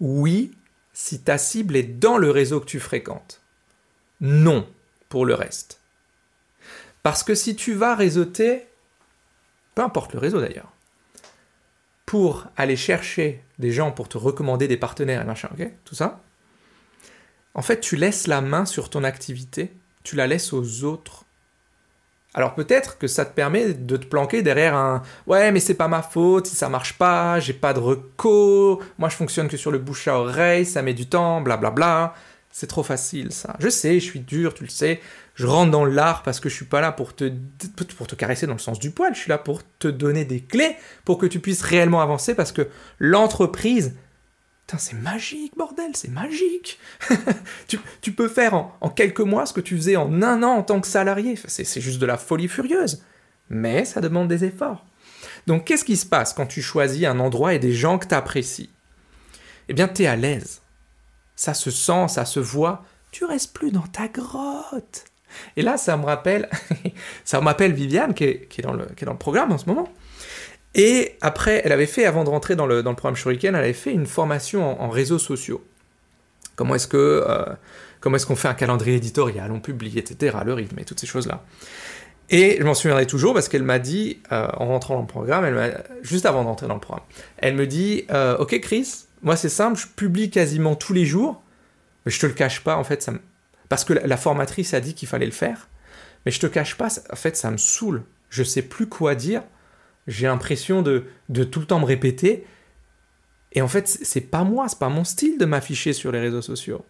Oui, 0.00 0.52
si 0.92 1.20
ta 1.20 1.38
cible 1.38 1.76
est 1.76 1.82
dans 1.82 2.18
le 2.18 2.30
réseau 2.30 2.60
que 2.60 2.66
tu 2.66 2.80
fréquentes. 2.80 3.42
Non, 4.20 4.68
pour 5.08 5.24
le 5.24 5.34
reste. 5.34 5.80
Parce 7.02 7.22
que 7.22 7.34
si 7.34 7.54
tu 7.56 7.74
vas 7.74 7.94
réseauter, 7.94 8.66
peu 9.74 9.82
importe 9.82 10.12
le 10.12 10.18
réseau 10.18 10.40
d'ailleurs, 10.40 10.72
pour 12.10 12.48
aller 12.56 12.74
chercher 12.74 13.40
des 13.60 13.70
gens 13.70 13.92
pour 13.92 14.08
te 14.08 14.18
recommander 14.18 14.66
des 14.66 14.76
partenaires 14.76 15.22
et 15.22 15.24
machin, 15.24 15.48
ok 15.52 15.70
Tout 15.84 15.94
ça. 15.94 16.18
En 17.54 17.62
fait, 17.62 17.78
tu 17.78 17.94
laisses 17.94 18.26
la 18.26 18.40
main 18.40 18.64
sur 18.64 18.90
ton 18.90 19.04
activité, 19.04 19.72
tu 20.02 20.16
la 20.16 20.26
laisses 20.26 20.52
aux 20.52 20.82
autres. 20.82 21.24
Alors 22.34 22.56
peut-être 22.56 22.98
que 22.98 23.06
ça 23.06 23.24
te 23.24 23.32
permet 23.32 23.74
de 23.74 23.96
te 23.96 24.06
planquer 24.06 24.42
derrière 24.42 24.74
un 24.74 25.02
ouais 25.28 25.52
mais 25.52 25.60
c'est 25.60 25.74
pas 25.74 25.86
ma 25.86 26.02
faute 26.02 26.46
si 26.48 26.56
ça 26.56 26.68
marche 26.68 26.94
pas, 26.94 27.38
j'ai 27.38 27.52
pas 27.52 27.74
de 27.74 27.78
recours, 27.78 28.82
moi 28.98 29.08
je 29.08 29.14
fonctionne 29.14 29.46
que 29.46 29.56
sur 29.56 29.70
le 29.70 29.78
bouche 29.78 30.08
à 30.08 30.18
oreille, 30.18 30.66
ça 30.66 30.82
met 30.82 30.94
du 30.94 31.06
temps, 31.06 31.40
blablabla. 31.40 31.70
Bla 31.70 32.06
bla. 32.08 32.14
C'est 32.50 32.66
trop 32.66 32.82
facile 32.82 33.30
ça. 33.30 33.54
Je 33.60 33.68
sais, 33.68 34.00
je 34.00 34.04
suis 34.04 34.20
dur, 34.20 34.52
tu 34.52 34.64
le 34.64 34.68
sais. 34.68 35.00
Je 35.40 35.46
rentre 35.46 35.70
dans 35.70 35.86
l'art 35.86 36.22
parce 36.22 36.38
que 36.38 36.50
je 36.50 36.54
suis 36.54 36.66
pas 36.66 36.82
là 36.82 36.92
pour 36.92 37.16
te, 37.16 37.32
caresser 38.14 38.46
dans 38.46 38.52
le 38.52 38.58
sens 38.58 38.78
du 38.78 38.90
poil. 38.90 39.14
Je 39.14 39.20
suis 39.20 39.30
là 39.30 39.38
pour 39.38 39.62
te 39.78 39.88
donner 39.88 40.26
des 40.26 40.42
clés 40.42 40.76
pour 41.06 41.16
que 41.16 41.24
tu 41.24 41.40
puisses 41.40 41.62
réellement 41.62 42.02
avancer 42.02 42.34
parce 42.34 42.52
que 42.52 42.68
l'entreprise, 42.98 43.94
c'est 44.76 44.96
magique, 44.96 45.56
bordel, 45.56 45.92
c'est 45.94 46.10
magique. 46.10 46.78
tu, 48.02 48.12
peux 48.12 48.28
faire 48.28 48.52
en, 48.52 48.76
en, 48.82 48.90
quelques 48.90 49.20
mois 49.20 49.46
ce 49.46 49.54
que 49.54 49.62
tu 49.62 49.76
faisais 49.76 49.96
en 49.96 50.22
un 50.22 50.42
an 50.42 50.58
en 50.58 50.62
tant 50.62 50.78
que 50.78 50.86
salarié. 50.86 51.36
C'est 51.46 51.80
juste 51.80 52.00
de 52.00 52.06
la 52.06 52.18
folie 52.18 52.46
furieuse. 52.46 53.02
Mais 53.48 53.86
ça 53.86 54.02
demande 54.02 54.28
des 54.28 54.44
efforts. 54.44 54.84
Donc 55.46 55.64
qu'est-ce 55.64 55.86
qui 55.86 55.96
se 55.96 56.04
passe 56.04 56.34
quand 56.34 56.46
tu 56.46 56.60
choisis 56.60 57.06
un 57.06 57.18
endroit 57.18 57.54
et 57.54 57.58
des 57.58 57.72
gens 57.72 57.98
que 57.98 58.06
tu 58.06 58.14
apprécies 58.14 58.68
Eh 59.70 59.72
bien, 59.72 59.88
tu 59.88 60.02
es 60.02 60.06
à 60.06 60.16
l'aise 60.16 60.60
ça 61.40 61.54
se 61.54 61.70
sent, 61.70 62.08
ça 62.08 62.26
se 62.26 62.38
voit, 62.38 62.84
tu 63.12 63.24
restes 63.24 63.54
plus 63.54 63.72
dans 63.72 63.86
ta 63.86 64.08
grotte. 64.08 65.09
Et 65.56 65.62
là, 65.62 65.76
ça 65.76 65.96
me 65.96 66.04
rappelle, 66.04 66.48
ça 67.24 67.40
m'appelle 67.40 67.72
Viviane, 67.72 68.14
qui 68.14 68.24
est, 68.24 68.62
dans 68.62 68.72
le, 68.72 68.86
qui 68.96 69.04
est 69.04 69.06
dans 69.06 69.12
le 69.12 69.18
programme 69.18 69.52
en 69.52 69.58
ce 69.58 69.66
moment. 69.66 69.88
Et 70.74 71.16
après, 71.20 71.62
elle 71.64 71.72
avait 71.72 71.86
fait, 71.86 72.04
avant 72.04 72.24
de 72.24 72.30
rentrer 72.30 72.54
dans 72.54 72.66
le, 72.66 72.82
dans 72.82 72.90
le 72.90 72.96
programme 72.96 73.16
Shuriken, 73.16 73.54
elle 73.54 73.64
avait 73.64 73.72
fait 73.72 73.92
une 73.92 74.06
formation 74.06 74.80
en, 74.80 74.88
réseaux 74.88 75.18
sociaux. 75.18 75.64
Comment 76.54 76.74
est-ce 76.74 76.86
que, 76.86 77.24
euh, 77.26 78.14
est-ce 78.14 78.26
qu'on 78.26 78.36
fait 78.36 78.48
un 78.48 78.54
calendrier 78.54 78.96
éditorial, 78.96 79.50
on 79.50 79.60
publie, 79.60 79.98
etc., 79.98 80.38
le 80.44 80.54
rythme 80.54 80.78
et 80.78 80.84
toutes 80.84 81.00
ces 81.00 81.06
choses-là. 81.06 81.42
Et 82.32 82.58
je 82.60 82.64
m'en 82.64 82.74
souviendrai 82.74 83.06
toujours 83.06 83.34
parce 83.34 83.48
qu'elle 83.48 83.64
m'a 83.64 83.80
dit, 83.80 84.20
euh, 84.30 84.46
en 84.56 84.68
rentrant 84.68 84.94
dans 84.94 85.00
le 85.00 85.06
programme, 85.08 85.44
elle 85.44 85.84
juste 86.02 86.26
avant 86.26 86.42
de 86.42 86.48
rentrer 86.48 86.68
dans 86.68 86.74
le 86.74 86.80
programme, 86.80 87.04
elle 87.38 87.56
me 87.56 87.66
dit, 87.66 88.04
euh, 88.10 88.36
ok 88.38 88.60
Chris, 88.60 89.06
moi, 89.22 89.36
c'est 89.36 89.48
simple, 89.48 89.78
je 89.78 89.86
publie 89.86 90.30
quasiment 90.30 90.76
tous 90.76 90.92
les 90.92 91.04
jours, 91.04 91.42
mais 92.04 92.12
je 92.12 92.20
te 92.20 92.26
le 92.26 92.32
cache 92.32 92.62
pas, 92.62 92.76
en 92.76 92.84
fait, 92.84 93.02
ça 93.02 93.12
me... 93.12 93.18
parce 93.70 93.84
que 93.84 93.94
la 93.94 94.16
formatrice 94.18 94.74
a 94.74 94.80
dit 94.80 94.94
qu'il 94.94 95.08
fallait 95.08 95.24
le 95.24 95.32
faire, 95.32 95.68
mais 96.26 96.32
je 96.32 96.40
te 96.40 96.46
cache 96.46 96.76
pas, 96.76 96.88
en 97.10 97.16
fait, 97.16 97.36
ça 97.36 97.50
me 97.50 97.56
saoule. 97.56 98.02
Je 98.28 98.42
sais 98.42 98.62
plus 98.62 98.88
quoi 98.88 99.14
dire. 99.14 99.42
J'ai 100.06 100.26
l'impression 100.26 100.82
de, 100.82 101.04
de 101.30 101.44
tout 101.44 101.60
le 101.60 101.66
temps 101.66 101.80
me 101.80 101.86
répéter. 101.86 102.44
Et 103.52 103.62
en 103.62 103.68
fait, 103.68 103.88
c'est 103.88 104.20
pas 104.20 104.44
moi, 104.44 104.68
c'est 104.68 104.78
pas 104.78 104.88
mon 104.88 105.04
style 105.04 105.38
de 105.38 105.44
m'afficher 105.44 105.92
sur 105.92 106.10
les 106.12 106.20
réseaux 106.20 106.42
sociaux. 106.42 106.84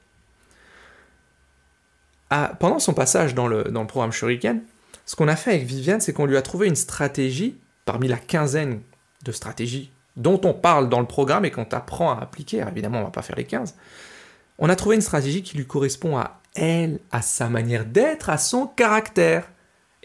Ah, 2.30 2.56
pendant 2.58 2.78
son 2.78 2.94
passage 2.94 3.34
dans 3.34 3.46
le, 3.46 3.64
programme 3.87 4.12
Shuriken, 4.12 4.62
ce 5.04 5.16
qu'on 5.16 5.28
a 5.28 5.37
fait 5.37 5.50
avec 5.50 5.64
Viviane, 5.64 6.00
c'est 6.00 6.14
qu'on 6.14 6.26
lui 6.26 6.38
a 6.38 6.42
trouvé 6.42 6.66
une 6.66 6.76
stratégie, 6.76 7.58
parmi 7.84 8.08
la 8.08 8.16
quinzaine 8.16 8.80
de 9.22 9.32
stratégies 9.32 9.92
dont 10.16 10.40
on 10.44 10.54
parle 10.54 10.88
dans 10.88 11.00
le 11.00 11.06
programme 11.06 11.44
et 11.44 11.50
qu'on 11.50 11.64
t'apprend 11.64 12.12
à 12.12 12.22
appliquer, 12.22 12.64
évidemment 12.66 13.00
on 13.00 13.04
va 13.04 13.10
pas 13.10 13.22
faire 13.22 13.37
les 13.37 13.44
15, 13.44 13.76
on 14.61 14.69
a 14.69 14.76
trouvé 14.76 14.95
une 14.95 15.02
stratégie 15.02 15.43
qui 15.43 15.57
lui 15.57 15.67
correspond 15.67 16.19
à 16.19 16.40
elle, 16.55 17.00
à 17.11 17.23
sa 17.23 17.49
manière 17.49 17.87
d'être, 17.87 18.29
à 18.29 18.37
son 18.37 18.67
caractère. 18.67 19.50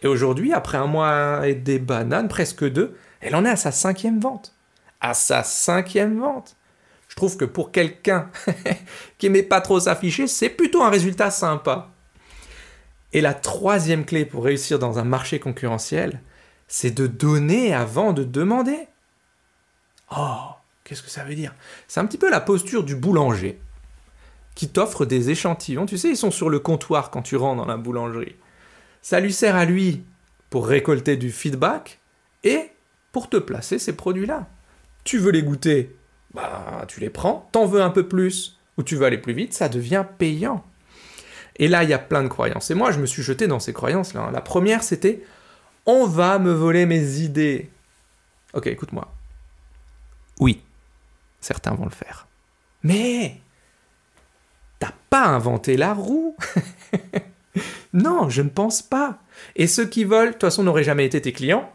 Et 0.02 0.08
aujourd'hui, 0.08 0.54
après 0.54 0.78
un 0.78 0.88
mois 0.88 1.48
et 1.48 1.56
des 1.56 1.78
bananes, 1.78 2.30
presque 2.30 2.68
deux, 2.68 2.98
elle 3.20 3.36
en 3.36 3.44
est 3.44 3.50
à 3.50 3.58
sa 3.58 3.72
cinquième 3.72 4.20
vente. 4.20 4.56
À 5.02 5.14
sa 5.14 5.44
cinquième 5.44 6.20
vente. 6.20 6.56
Je 7.10 7.16
trouve 7.16 7.36
que 7.36 7.46
pour 7.46 7.72
quelqu'un 7.72 8.30
qui 9.18 9.26
aimait 9.26 9.44
pas 9.44 9.62
trop 9.62 9.80
s'afficher, 9.80 10.26
c'est 10.28 10.50
plutôt 10.50 10.84
un 10.84 10.90
résultat 10.90 11.32
sympa. 11.32 11.92
Et 13.12 13.22
la 13.22 13.34
troisième 13.34 14.06
clé 14.06 14.26
pour 14.26 14.46
réussir 14.46 14.80
dans 14.80 15.00
un 15.00 15.04
marché 15.04 15.40
concurrentiel, 15.40 16.22
c'est 16.68 16.92
de 16.92 17.08
donner 17.08 17.74
avant 17.74 18.14
de 18.14 18.24
demander. 18.24 18.88
Oh, 20.16 20.38
qu'est-ce 20.84 21.04
que 21.04 21.10
ça 21.10 21.24
veut 21.26 21.36
dire? 21.36 21.54
C'est 21.88 22.00
un 22.00 22.06
petit 22.06 22.18
peu 22.18 22.30
la 22.30 22.42
posture 22.42 22.84
du 22.84 22.96
boulanger 22.96 23.60
qui 24.56 24.70
t'offre 24.70 25.06
des 25.06 25.30
échantillons. 25.30 25.86
Tu 25.86 25.98
sais, 25.98 26.10
ils 26.10 26.18
sont 26.18 26.32
sur 26.32 26.50
le 26.50 26.60
comptoir 26.60 27.12
quand 27.12 27.22
tu 27.22 27.36
rentres 27.36 27.58
dans 27.58 27.66
la 27.66 27.78
boulangerie. 27.78 28.36
Ça 29.02 29.20
lui 29.20 29.34
sert 29.34 29.56
à 29.56 29.66
lui 29.66 30.04
pour 30.50 30.68
récolter 30.68 31.18
du 31.18 31.32
feedback 31.32 32.00
et 32.44 32.72
pour 33.12 33.30
te 33.30 33.38
placer 33.38 33.78
ces 33.78 33.96
produits-là. 33.96 34.48
Tu 35.04 35.18
veux 35.18 35.32
les 35.32 35.44
goûter 35.44 35.96
Bah, 36.34 36.86
tu 36.88 37.00
les 37.00 37.10
prends. 37.10 37.50
T'en 37.52 37.66
veux 37.66 37.82
un 37.82 37.90
peu 37.90 38.08
plus 38.08 38.58
ou 38.78 38.84
tu 38.84 38.96
veux 38.96 39.06
aller 39.06 39.18
plus 39.18 39.34
vite, 39.34 39.54
ça 39.54 39.70
devient 39.70 40.06
payant. 40.18 40.64
Et 41.58 41.68
là, 41.68 41.84
il 41.84 41.90
y 41.90 41.94
a 41.94 42.00
plein 42.00 42.24
de 42.24 42.28
croyances. 42.28 42.72
Et 42.72 42.76
moi, 42.76 42.92
je 42.92 43.00
me 43.00 43.06
suis 43.06 43.24
jeté 43.24 43.48
dans 43.48 43.60
ces 43.60 43.74
croyances-là. 43.74 44.32
La 44.32 44.42
première, 44.42 44.84
c'était 44.84 45.24
on 45.86 46.06
va 46.06 46.40
me 46.40 46.52
voler 46.52 46.86
mes 46.86 47.20
idées. 47.20 47.70
Ok, 48.54 48.68
écoute-moi. 48.68 49.14
Oui, 50.40 50.62
certains 51.40 51.76
vont 51.76 51.86
le 51.86 51.92
faire. 51.92 52.28
Mais 52.84 53.40
t'as 54.86 54.94
pas 55.10 55.26
inventé 55.26 55.78
la 55.78 55.94
roue. 55.94 56.36
non, 57.94 58.30
je 58.30 58.42
ne 58.42 58.50
pense 58.50 58.82
pas. 58.82 59.20
Et 59.56 59.68
ceux 59.68 59.86
qui 59.86 60.04
veulent, 60.04 60.28
de 60.28 60.34
toute 60.34 60.42
façon, 60.42 60.64
n'auraient 60.64 60.84
jamais 60.84 61.06
été 61.06 61.22
tes 61.22 61.32
clients. 61.34 61.72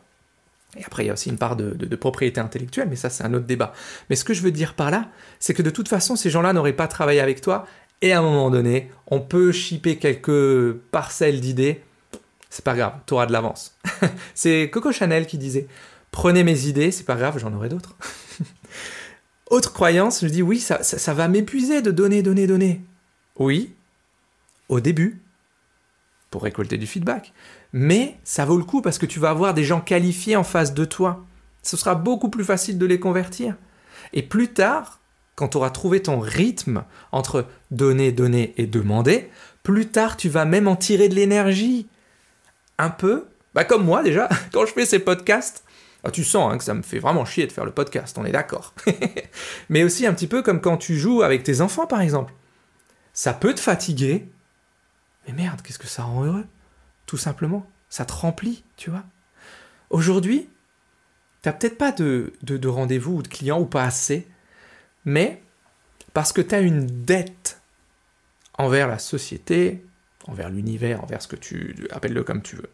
Et 0.76 0.85
après, 0.85 1.05
il 1.05 1.07
y 1.09 1.11
a 1.11 1.14
aussi 1.14 1.31
une 1.31 1.38
part 1.38 1.57
de, 1.57 1.97
propriété 1.97 2.40
intellectuelle, 2.40 2.88
mais 2.88 2.97
ça, 2.97 3.11
c'est 3.11 3.25
un 3.25 3.35
autre 3.35 3.47
débat. 3.47 3.73
Mais 4.09 4.17
ce 4.17 4.25
que 4.25 4.35
je 4.35 4.43
veux 4.43 4.52
dire 4.52 4.75
par 4.75 4.90
là, 4.90 5.09
c'est 5.40 5.55
que 5.55 5.62
de 5.62 5.71
toute 5.71 5.88
façon, 5.88 6.14
ces 6.14 6.31
gens-là 6.31 6.52
n'auraient 6.52 6.73
pas 6.73 6.87
travaillé 6.87 7.21
avec 7.21 7.40
toi. 7.40 7.67
Et 8.02 8.12
à 8.12 8.21
un 8.21 8.23
moment 8.23 8.50
donné, 8.50 8.90
on 9.09 9.21
peut 9.21 9.52
shipper 9.52 9.97
quelques 9.97 10.73
parcelles 10.93 11.40
d'idées. 11.40 11.83
C'est 12.49 12.64
pas 12.64 12.75
grave, 12.75 12.95
tu 13.07 13.14
auras 13.14 13.26
de 13.26 13.33
l'avance. 13.33 13.76
c'est 14.35 14.71
Coco 14.71 14.93
Chanel 14.93 15.26
qui 15.26 15.38
disait 15.38 15.67
Prenez 16.12 16.45
mes 16.45 16.67
idées, 16.67 16.90
c'est 16.93 17.05
pas 17.05 17.17
grave, 17.17 17.38
j'en 17.38 17.52
aurai 17.52 17.69
d'autres. 17.69 17.97
Autre 19.50 19.73
croyance, 19.73 20.21
je 20.23 20.29
dis 20.29 20.43
oui, 20.43 20.61
ça, 20.61 20.83
ça, 20.83 21.12
va 21.12 21.26
m'épuiser 21.26 21.83
de 21.83 21.90
donner, 21.90 22.23
donner, 22.23 22.47
donner. 22.47 22.81
Oui, 23.41 23.75
au 24.69 24.81
début, 24.81 25.23
pour 26.31 26.43
récolter 26.43 26.77
du 26.77 26.87
feedback. 26.87 27.33
Mais 27.73 28.19
ça 28.23 28.45
vaut 28.45 28.59
le 28.59 28.65
coup 28.65 28.83
parce 28.83 28.99
que 28.99 29.07
tu 29.07 29.19
vas 29.19 29.31
avoir 29.31 29.55
des 29.55 29.65
gens 29.65 29.81
qualifiés 29.81 30.37
en 30.37 30.45
face 30.45 30.75
de 30.75 30.85
toi. 30.85 31.25
Ce 31.63 31.79
sera 31.79 31.95
beaucoup 31.95 32.29
plus 32.29 32.45
facile 32.45 32.77
de 32.79 32.85
les 32.85 33.01
convertir. 33.01 33.57
Et 34.13 34.23
plus 34.23 34.49
tard, 34.49 35.01
quand 35.37 35.49
tu 35.49 35.57
auras 35.57 35.71
trouvé 35.71 36.03
ton 36.03 36.21
rythme 36.21 36.85
entre 37.13 37.47
donner, 37.71 38.13
donner 38.13 38.53
et 38.59 38.67
demander, 38.67 39.31
plus 39.63 39.89
tard 39.89 40.19
tu 40.19 40.29
vas 40.29 40.45
même 40.45 40.69
en 40.69 40.77
tirer 40.77 41.09
de 41.09 41.15
l'énergie. 41.15 41.89
Un 42.77 42.91
peu, 42.91 43.27
bah 43.55 43.65
comme 43.65 43.85
moi 43.85 44.03
déjà, 44.03 44.29
quand 44.53 44.67
je 44.67 44.73
fais 44.73 44.85
ces 44.85 44.99
podcasts, 44.99 45.65
ah, 46.05 46.11
tu 46.11 46.25
sens 46.25 46.53
hein, 46.53 46.59
que 46.59 46.65
ça 46.65 46.75
me 46.75 46.83
fait 46.83 46.99
vraiment 46.99 47.25
chier 47.25 47.47
de 47.47 47.53
faire 47.53 47.65
le 47.65 47.73
podcast, 47.73 48.19
on 48.19 48.25
est 48.27 48.33
d'accord. 48.33 48.75
Mais 49.71 49.83
aussi 49.83 50.07
un 50.07 50.13
petit 50.13 50.27
peu 50.27 50.43
comme 50.43 50.61
quand 50.61 50.77
tu 50.77 50.99
joues 50.99 51.23
avec 51.23 51.43
tes 51.43 51.63
enfants 51.63 51.87
par 51.87 52.03
exemple. 52.03 52.35
Ça 53.12 53.33
peut 53.35 53.55
te 53.55 53.61
fatiguer, 53.61 54.29
mais 55.26 55.33
merde, 55.33 55.62
qu'est-ce 55.62 55.79
que 55.79 55.87
ça 55.87 56.02
rend 56.02 56.25
heureux 56.25 56.47
Tout 57.07 57.17
simplement, 57.17 57.67
ça 57.88 58.05
te 58.05 58.12
remplit, 58.12 58.64
tu 58.76 58.90
vois. 58.90 59.05
Aujourd'hui, 59.90 60.49
t'as 61.43 61.52
peut-être 61.52 61.79
pas 61.79 61.93
de, 61.93 62.33
de, 62.43 62.69
rendez-vous 62.69 63.17
ou 63.17 63.23
de 63.23 63.29
clients 63.29 63.61
ou 63.61 63.67
pas 63.67 63.85
assez, 63.85 64.29
mais 65.05 65.43
parce 66.12 66.33
que 66.33 66.40
tu 66.40 66.55
as 66.55 66.61
une 66.61 66.87
dette 66.87 67.61
envers 68.59 68.88
la 68.88 68.99
société, 68.99 69.85
envers 70.26 70.50
l'univers, 70.50 71.02
envers 71.02 71.23
ce 71.23 71.29
que 71.29 71.37
tu 71.37 71.87
appelles-le 71.90 72.25
comme 72.25 72.43
tu 72.43 72.57
veux. 72.57 72.71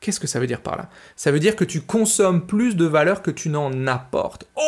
Qu'est-ce 0.00 0.20
que 0.20 0.26
ça 0.26 0.38
veut 0.38 0.46
dire 0.46 0.60
par 0.60 0.76
là? 0.76 0.90
Ça 1.16 1.32
veut 1.32 1.40
dire 1.40 1.56
que 1.56 1.64
tu 1.64 1.80
consommes 1.80 2.46
plus 2.46 2.76
de 2.76 2.84
valeur 2.84 3.22
que 3.22 3.30
tu 3.30 3.48
n'en 3.48 3.86
apportes. 3.86 4.46
Oh 4.54 4.62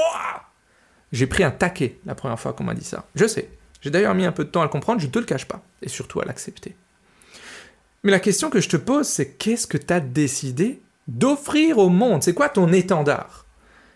J'ai 1.13 1.27
pris 1.27 1.45
un 1.45 1.51
taquet 1.51 2.01
la 2.05 2.15
première 2.15 2.39
fois 2.39 2.53
qu'on 2.53 2.65
m'a 2.65 2.75
dit 2.75 2.85
ça. 2.85 3.07
Je 3.15 3.27
sais. 3.27 3.51
J'ai 3.81 3.91
d'ailleurs 3.91 4.15
mis 4.15 4.25
un 4.25 4.33
peu 4.33 4.45
de 4.45 4.51
temps 4.51 4.61
à 4.61 4.65
le 4.65 4.71
comprendre, 4.71 5.01
je 5.01 5.07
ne 5.07 5.11
te 5.13 5.19
le 5.19 5.25
cache 5.25 5.47
pas. 5.47 5.63
Et 5.83 5.89
surtout 5.89 6.21
à 6.21 6.25
l'accepter. 6.25 6.77
Mais 8.03 8.11
la 8.11 8.21
question 8.21 8.51
que 8.51 8.61
je 8.61 8.69
te 8.69 8.77
pose, 8.77 9.07
c'est 9.07 9.33
qu'est-ce 9.33 9.67
que 9.67 9.77
tu 9.77 9.93
as 9.93 10.01
décidé 10.01 10.81
d'offrir 11.07 11.79
au 11.79 11.89
monde? 11.89 12.23
C'est 12.23 12.35
quoi 12.35 12.49
ton 12.49 12.73
étendard? 12.73 13.47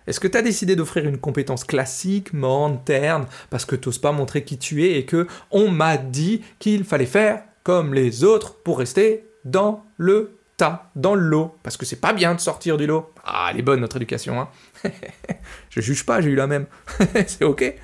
Est-ce 0.07 0.21
que 0.21 0.29
tu 0.29 0.37
as 0.37 0.43
décidé 0.43 0.77
d'offrir 0.77 1.07
une 1.07 1.19
compétence 1.19 1.65
classique, 1.65 2.35
morne, 2.35 2.81
terne, 2.85 3.27
parce 3.49 3.65
que 3.65 3.77
tu 3.77 3.89
n'oses 3.89 3.99
pas 3.99 4.13
montrer 4.13 4.45
qui 4.45 4.59
tu 4.59 4.85
es 4.85 4.99
et 4.99 5.07
que 5.07 5.27
on 5.51 5.71
m'a 5.71 5.97
dit 5.97 6.43
qu'il 6.59 6.85
fallait 6.85 7.07
faire 7.07 7.43
comme 7.63 7.95
les 7.95 8.25
autres 8.25 8.57
pour 8.63 8.79
rester 8.79 9.27
dans 9.47 9.85
le 9.97 10.37
tas, 10.59 10.91
dans 10.95 11.15
le 11.15 11.23
lot 11.23 11.57
Parce 11.63 11.77
que 11.77 11.87
c'est 11.87 12.01
pas 12.01 12.13
bien 12.13 12.35
de 12.35 12.41
sortir 12.41 12.77
du 12.77 12.87
lot. 12.87 13.11
Ah, 13.25 13.49
elle 13.51 13.59
est 13.59 13.63
bonne 13.63 13.81
notre 13.81 13.97
éducation, 13.97 14.41
hein 14.41 14.49
Je 15.71 15.81
juge 15.81 16.05
pas, 16.05 16.21
j'ai 16.21 16.31
eu 16.31 16.37
la 16.37 16.47
même. 16.47 16.67
c'est 17.27 17.45
ok? 17.45 17.75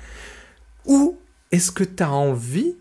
Ou 0.85 1.17
est-ce 1.51 1.71
que 1.71 1.83
tu 1.83 2.03
as 2.03 2.11
envie 2.11 2.75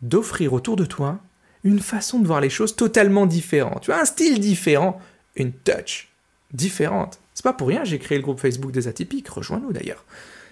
d'offrir 0.00 0.52
autour 0.52 0.76
de 0.76 0.84
toi 0.84 1.20
une 1.64 1.78
façon 1.78 2.18
de 2.18 2.26
voir 2.26 2.40
les 2.40 2.50
choses 2.50 2.74
totalement 2.74 3.26
différente. 3.26 3.82
Tu 3.82 3.92
as 3.92 4.00
un 4.00 4.04
style 4.04 4.40
différent, 4.40 5.00
une 5.36 5.52
touch 5.52 6.08
différente. 6.52 7.20
C'est 7.34 7.44
pas 7.44 7.52
pour 7.52 7.68
rien, 7.68 7.84
j'ai 7.84 7.98
créé 7.98 8.18
le 8.18 8.24
groupe 8.24 8.40
Facebook 8.40 8.72
des 8.72 8.88
atypiques, 8.88 9.28
rejoins-nous 9.28 9.72
d'ailleurs, 9.72 10.04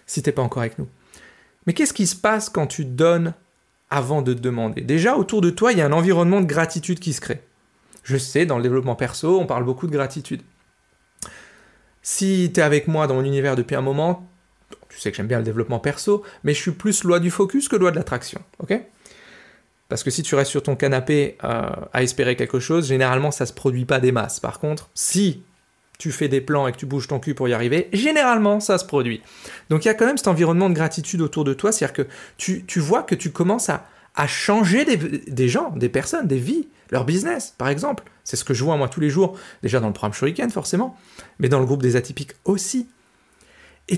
si 0.06 0.22
t'es 0.22 0.32
pas 0.32 0.42
encore 0.42 0.62
avec 0.62 0.78
nous. 0.78 0.88
Mais 1.66 1.74
qu'est-ce 1.74 1.92
qui 1.92 2.06
se 2.06 2.16
passe 2.16 2.48
quand 2.48 2.66
tu 2.66 2.84
donnes 2.84 3.34
avant 3.90 4.22
de 4.22 4.34
demander? 4.34 4.80
Déjà, 4.80 5.16
autour 5.16 5.40
de 5.40 5.50
toi, 5.50 5.72
il 5.72 5.78
y 5.78 5.82
a 5.82 5.86
un 5.86 5.92
environnement 5.92 6.40
de 6.40 6.46
gratitude 6.46 7.00
qui 7.00 7.12
se 7.12 7.20
crée. 7.20 7.42
Je 8.02 8.16
sais, 8.16 8.46
dans 8.46 8.56
le 8.56 8.62
développement 8.62 8.94
perso, 8.94 9.38
on 9.38 9.46
parle 9.46 9.64
beaucoup 9.64 9.86
de 9.86 9.92
gratitude. 9.92 10.42
Si 12.02 12.50
tu 12.54 12.60
es 12.60 12.62
avec 12.62 12.88
moi 12.88 13.06
dans 13.06 13.14
mon 13.14 13.24
univers 13.24 13.56
depuis 13.56 13.76
un 13.76 13.82
moment, 13.82 14.26
tu 14.90 14.98
sais 14.98 15.10
que 15.10 15.16
j'aime 15.16 15.28
bien 15.28 15.38
le 15.38 15.44
développement 15.44 15.78
perso, 15.78 16.22
mais 16.44 16.52
je 16.52 16.60
suis 16.60 16.72
plus 16.72 17.04
loi 17.04 17.20
du 17.20 17.30
focus 17.30 17.68
que 17.68 17.76
loi 17.76 17.90
de 17.90 17.96
l'attraction, 17.96 18.42
ok? 18.58 18.80
Parce 19.88 20.04
que 20.04 20.10
si 20.10 20.22
tu 20.22 20.34
restes 20.36 20.50
sur 20.50 20.62
ton 20.62 20.76
canapé 20.76 21.36
euh, 21.42 21.68
à 21.92 22.02
espérer 22.02 22.36
quelque 22.36 22.60
chose, 22.60 22.86
généralement 22.86 23.32
ça 23.32 23.44
se 23.44 23.52
produit 23.52 23.84
pas 23.84 23.98
des 23.98 24.12
masses. 24.12 24.38
Par 24.38 24.60
contre, 24.60 24.88
si 24.94 25.42
tu 25.98 26.12
fais 26.12 26.28
des 26.28 26.40
plans 26.40 26.66
et 26.66 26.72
que 26.72 26.76
tu 26.76 26.86
bouges 26.86 27.08
ton 27.08 27.18
cul 27.18 27.34
pour 27.34 27.48
y 27.48 27.52
arriver, 27.52 27.88
généralement 27.92 28.60
ça 28.60 28.78
se 28.78 28.84
produit. 28.84 29.20
Donc 29.68 29.84
il 29.84 29.88
y 29.88 29.90
a 29.90 29.94
quand 29.94 30.06
même 30.06 30.16
cet 30.16 30.28
environnement 30.28 30.70
de 30.70 30.74
gratitude 30.74 31.20
autour 31.20 31.44
de 31.44 31.54
toi, 31.54 31.72
c'est-à-dire 31.72 32.06
que 32.06 32.10
tu, 32.36 32.80
vois 32.80 33.02
que 33.02 33.16
tu 33.16 33.32
commences 33.32 33.68
à, 33.68 33.86
changer 34.26 34.84
des, 34.84 35.48
gens, 35.48 35.70
des 35.70 35.88
personnes, 35.88 36.26
des 36.26 36.38
vies, 36.38 36.68
leur 36.90 37.04
business 37.04 37.54
par 37.58 37.68
exemple. 37.68 38.04
C'est 38.22 38.36
ce 38.36 38.44
que 38.44 38.54
je 38.54 38.62
vois 38.62 38.76
moi 38.76 38.88
tous 38.88 39.00
les 39.00 39.10
jours, 39.10 39.36
déjà 39.62 39.80
dans 39.80 39.88
le 39.88 39.92
programme 39.92 40.14
Shuriken 40.14 40.50
forcément, 40.50 40.96
mais 41.40 41.48
dans 41.48 41.58
le 41.58 41.66
groupe 41.66 41.82
des 41.82 41.96
atypiques 41.96 42.32
aussi. 42.44 42.88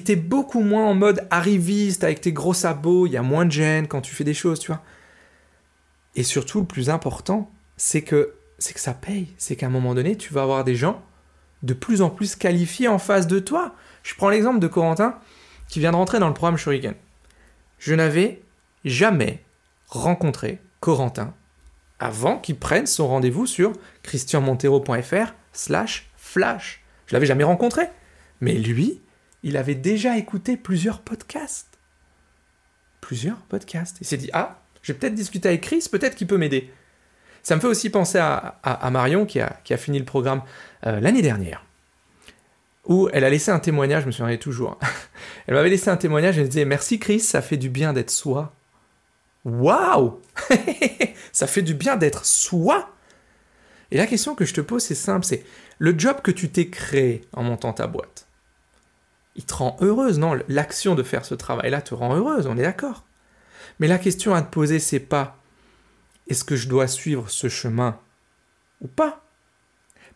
T'es 0.01 0.17
beaucoup 0.17 0.61
moins 0.61 0.87
en 0.87 0.95
mode 0.95 1.27
arriviste 1.31 2.03
avec 2.03 2.21
tes 2.21 2.33
gros 2.33 2.55
sabots, 2.55 3.07
il 3.07 3.13
y 3.13 3.17
a 3.17 3.23
moins 3.23 3.45
de 3.45 3.53
gêne 3.53 3.87
quand 3.87 4.01
tu 4.01 4.15
fais 4.15 4.25
des 4.25 4.35
choses, 4.35 4.59
tu 4.59 4.69
vois. 4.69 4.83
Et 6.15 6.23
surtout, 6.23 6.61
le 6.61 6.67
plus 6.67 6.91
important, 6.91 7.51
c'est 7.77 8.03
que, 8.03 8.35
c'est 8.59 8.75
que 8.75 8.81
ça 8.81 8.95
paye. 8.95 9.29
C'est 9.39 9.57
qu'à 9.57 9.67
un 9.67 9.71
moment 9.71 9.95
donné, 9.95 10.17
tu 10.17 10.33
vas 10.33 10.43
avoir 10.43 10.65
des 10.65 10.75
gens 10.75 11.03
de 11.63 11.75
plus 11.75 12.03
en 12.03 12.11
plus 12.11 12.37
qualifiés 12.37 12.89
en 12.89 12.99
face 12.99 13.27
de 13.27 13.39
toi. 13.39 13.75
Je 14.03 14.15
prends 14.15 14.29
l'exemple 14.29 14.59
de 14.59 14.67
Corentin 14.67 15.19
qui 15.69 15.79
vient 15.79 15.93
de 15.93 15.97
rentrer 15.97 16.19
dans 16.19 16.29
le 16.29 16.35
programme 16.35 16.57
Shuriken. 16.57 16.95
Je 17.79 17.95
n'avais 17.95 18.43
jamais 18.85 19.43
rencontré 19.89 20.61
Corentin 20.81 21.35
avant 21.99 22.39
qu'il 22.39 22.57
prenne 22.57 22.87
son 22.87 23.07
rendez-vous 23.07 23.47
sur 23.47 23.73
christianmontero.fr 24.03 25.35
slash 25.53 26.11
flash. 26.17 26.83
Je 27.07 27.15
l'avais 27.15 27.27
jamais 27.27 27.45
rencontré. 27.45 27.85
Mais 28.41 28.55
lui, 28.55 29.01
il 29.43 29.57
avait 29.57 29.75
déjà 29.75 30.17
écouté 30.17 30.57
plusieurs 30.57 31.01
podcasts. 31.01 31.79
Plusieurs 33.01 33.39
podcasts. 33.39 33.99
Il 34.01 34.07
s'est 34.07 34.17
dit, 34.17 34.31
ah, 34.33 34.63
je 34.83 34.93
vais 34.93 34.99
peut-être 34.99 35.15
discuter 35.15 35.49
avec 35.49 35.63
Chris, 35.63 35.87
peut-être 35.91 36.15
qu'il 36.15 36.27
peut 36.27 36.39
m'aider. 36.39 36.73
Ça 37.43 37.57
me 37.57 37.61
fait 37.61 37.67
aussi 37.67 37.91
penser 37.91 38.19
à, 38.19 38.91
Marion 38.91 39.27
qui 39.27 39.41
a, 39.41 39.77
fini 39.77 39.99
le 39.99 40.05
programme 40.05 40.43
euh, 40.87 41.01
l'année 41.01 41.23
dernière, 41.23 41.65
où 42.87 43.09
elle 43.13 43.25
a 43.25 43.31
laissé 43.31 43.51
un 43.51 43.59
témoignage, 43.59 44.03
je 44.03 44.07
me 44.07 44.13
souviens 44.13 44.37
toujours. 44.37 44.79
elle 45.47 45.55
m'avait 45.55 45.71
laissé 45.71 45.91
un 45.91 45.97
témoignage, 45.97 46.39
elle 46.39 46.49
disait 46.49 46.65
Merci 46.65 47.01
Chris, 47.01 47.21
ça 47.21 47.43
fait 47.43 47.57
du 47.57 47.69
bien 47.69 47.93
d'être 47.93 48.11
soi. 48.11 48.55
Waouh 49.45 50.21
Ça 51.33 51.49
fait 51.49 51.63
du 51.63 51.75
bien 51.75 51.97
d'être 51.97 52.25
soi 52.25 52.95
Et 53.91 53.97
la 53.97 54.07
question 54.07 54.37
que 54.37 54.45
je 54.45 54.55
te 54.55 54.61
pose, 54.61 54.85
c'est 54.85 54.95
simple 54.95 55.27
c'est 55.27 55.45
le 55.79 55.99
job 55.99 56.21
que 56.23 56.31
tu 56.31 56.49
t'es 56.49 56.69
créé 56.69 57.23
en 57.33 57.43
montant 57.43 57.73
ta 57.73 57.89
boîte, 57.89 58.29
il 59.37 59.45
te 59.45 59.55
rend 59.55 59.77
heureuse, 59.81 60.19
non? 60.19 60.39
L'action 60.49 60.95
de 60.95 61.03
faire 61.03 61.25
ce 61.25 61.35
travail-là 61.35 61.81
te 61.83 61.95
rend 61.95 62.15
heureuse, 62.15 62.47
on 62.47 62.57
est 62.57 62.63
d'accord. 62.63 63.05
Mais 63.79 63.89
la 63.89 63.99
question 63.99 64.35
à 64.35 64.43
te 64.43 64.51
poser, 64.51 64.79
c'est 64.79 65.01
pas 65.01 65.39
est-ce 66.29 66.45
que 66.45 66.57
je 66.57 66.69
dois 66.69 66.87
suivre 66.87 67.31
ce 67.31 67.49
chemin 67.49 67.99
ou 68.81 68.89
pas? 68.89 69.25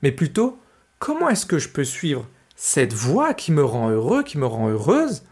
Mais 0.02 0.12
plutôt, 0.12 0.60
comment 0.98 1.28
est-ce 1.28 1.46
que 1.46 1.58
je 1.58 1.68
peux 1.68 1.84
suivre 1.84 2.28
cette 2.54 2.92
voie 2.92 3.34
qui 3.34 3.52
me 3.52 3.64
rend 3.64 3.90
heureux, 3.90 4.22
qui 4.22 4.38
me 4.38 4.46
rend 4.46 4.68
heureuse, 4.68 5.22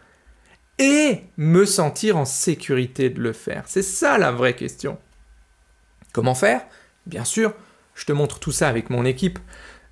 et 0.77 1.23
me 1.37 1.65
sentir 1.65 2.17
en 2.17 2.25
sécurité 2.25 3.09
de 3.09 3.21
le 3.21 3.33
faire? 3.33 3.63
C'est 3.67 3.83
ça 3.83 4.17
la 4.17 4.31
vraie 4.31 4.55
question. 4.55 4.97
Comment 6.13 6.35
faire? 6.35 6.65
Bien 7.05 7.23
sûr, 7.23 7.53
je 7.93 8.05
te 8.05 8.11
montre 8.11 8.39
tout 8.39 8.51
ça 8.51 8.67
avec 8.67 8.89
mon 8.89 9.05
équipe 9.05 9.39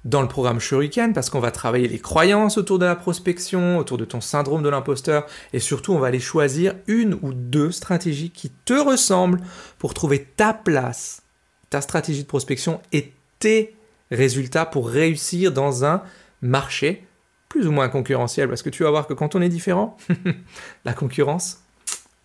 dans 0.06 0.22
le 0.22 0.28
programme 0.28 0.60
Shuriken 0.60 1.14
parce 1.14 1.30
qu'on 1.30 1.40
va 1.40 1.52
travailler 1.52 1.88
les 1.88 2.00
croyances 2.00 2.58
autour 2.58 2.80
de 2.80 2.86
la 2.86 2.96
prospection, 2.96 3.78
autour 3.78 3.98
de 3.98 4.06
ton 4.06 4.22
syndrome 4.22 4.64
de 4.64 4.70
l'imposteur 4.70 5.26
et 5.54 5.60
surtout 5.60 5.94
on 5.94 6.00
va 6.00 6.08
aller 6.08 6.20
choisir 6.20 6.76
une 6.88 7.14
ou 7.22 7.34
deux 7.34 7.72
stratégies 7.72 8.30
qui 8.30 8.50
te 8.50 8.74
ressemblent 8.74 9.42
pour 9.80 9.94
trouver 9.94 10.24
ta 10.24 10.54
place, 10.54 11.22
ta 11.70 11.82
stratégie 11.82 12.24
de 12.24 12.28
prospection 12.28 12.82
et 12.92 13.14
tes 13.40 13.76
résultats 14.12 14.66
pour 14.66 14.90
réussir 14.90 15.52
dans 15.52 15.86
un 15.86 16.04
marché 16.42 17.06
plus 17.50 17.68
ou 17.68 17.72
moins 17.72 17.88
concurrentiel 17.88 18.50
parce 18.50 18.64
que 18.64 18.70
tu 18.70 18.84
vas 18.84 18.90
voir 18.90 19.08
que 19.08 19.14
quand 19.14 19.36
on 19.36 19.42
est 19.42 19.50
différent, 19.50 19.98
la 20.86 20.94
concurrence, 20.94 21.62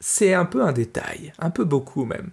c'est 0.00 0.34
un 0.34 0.44
peu 0.44 0.62
un 0.62 0.72
détail, 0.72 1.32
un 1.38 1.50
peu 1.50 1.64
beaucoup 1.64 2.04
même. 2.04 2.30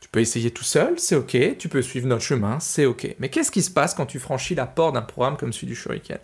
Tu 0.00 0.08
peux 0.08 0.20
essayer 0.20 0.50
tout 0.50 0.64
seul, 0.64 0.98
c'est 0.98 1.16
ok, 1.16 1.56
tu 1.58 1.68
peux 1.68 1.82
suivre 1.82 2.06
notre 2.06 2.22
chemin, 2.22 2.60
c'est 2.60 2.84
ok. 2.84 3.16
Mais 3.18 3.28
qu'est-ce 3.28 3.50
qui 3.50 3.62
se 3.62 3.70
passe 3.70 3.94
quand 3.94 4.06
tu 4.06 4.18
franchis 4.18 4.54
la 4.54 4.66
porte 4.66 4.94
d'un 4.94 5.02
programme 5.02 5.36
comme 5.36 5.52
celui 5.52 5.68
du 5.68 5.74
Shuriken? 5.74 6.18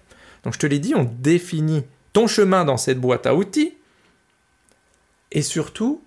Donc 0.44 0.54
je 0.54 0.58
te 0.58 0.66
l'ai 0.66 0.78
dit, 0.78 0.94
on 0.94 1.04
définit 1.04 1.84
ton 2.12 2.26
chemin 2.26 2.64
dans 2.64 2.76
cette 2.76 3.00
boîte 3.00 3.26
à 3.26 3.34
outils, 3.34 3.74
et 5.30 5.42
surtout, 5.42 6.04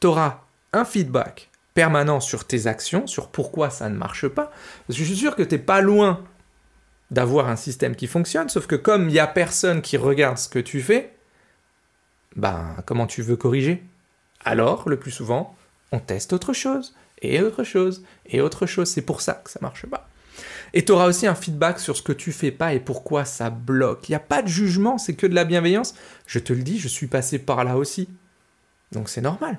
tu 0.00 0.08
auras 0.08 0.40
un 0.72 0.84
feedback 0.84 1.48
permanent 1.74 2.18
sur 2.18 2.44
tes 2.44 2.66
actions, 2.66 3.06
sur 3.06 3.28
pourquoi 3.28 3.70
ça 3.70 3.88
ne 3.88 3.96
marche 3.96 4.26
pas. 4.26 4.46
Parce 4.86 4.98
que 4.98 5.04
je 5.04 5.04
suis 5.04 5.16
sûr 5.16 5.36
que 5.36 5.44
tu 5.44 5.54
n'es 5.54 5.60
pas 5.60 5.80
loin 5.80 6.24
d'avoir 7.12 7.48
un 7.48 7.56
système 7.56 7.94
qui 7.94 8.08
fonctionne, 8.08 8.48
sauf 8.48 8.66
que 8.66 8.74
comme 8.74 9.08
il 9.08 9.12
n'y 9.12 9.18
a 9.20 9.28
personne 9.28 9.80
qui 9.80 9.96
regarde 9.96 10.38
ce 10.38 10.48
que 10.48 10.58
tu 10.58 10.82
fais, 10.82 11.14
ben 12.34 12.76
comment 12.84 13.06
tu 13.06 13.22
veux 13.22 13.36
corriger? 13.36 13.82
Alors, 14.44 14.88
le 14.88 14.98
plus 14.98 15.10
souvent, 15.10 15.56
on 15.92 15.98
teste 15.98 16.32
autre 16.32 16.52
chose, 16.52 16.94
et 17.22 17.40
autre 17.42 17.64
chose, 17.64 18.04
et 18.26 18.40
autre 18.40 18.66
chose. 18.66 18.88
C'est 18.88 19.02
pour 19.02 19.20
ça 19.20 19.34
que 19.34 19.50
ça 19.50 19.58
marche 19.62 19.86
pas. 19.86 20.08
Et 20.74 20.84
tu 20.84 20.92
auras 20.92 21.08
aussi 21.08 21.26
un 21.26 21.34
feedback 21.34 21.78
sur 21.78 21.96
ce 21.96 22.02
que 22.02 22.12
tu 22.12 22.32
fais 22.32 22.50
pas 22.50 22.74
et 22.74 22.80
pourquoi 22.80 23.24
ça 23.24 23.50
bloque. 23.50 24.08
Il 24.08 24.12
n'y 24.12 24.16
a 24.16 24.20
pas 24.20 24.42
de 24.42 24.48
jugement, 24.48 24.98
c'est 24.98 25.14
que 25.14 25.26
de 25.26 25.34
la 25.34 25.44
bienveillance. 25.44 25.94
Je 26.26 26.38
te 26.38 26.52
le 26.52 26.62
dis, 26.62 26.78
je 26.78 26.88
suis 26.88 27.06
passé 27.06 27.38
par 27.38 27.64
là 27.64 27.76
aussi. 27.76 28.08
Donc 28.92 29.08
c'est 29.08 29.20
normal. 29.20 29.58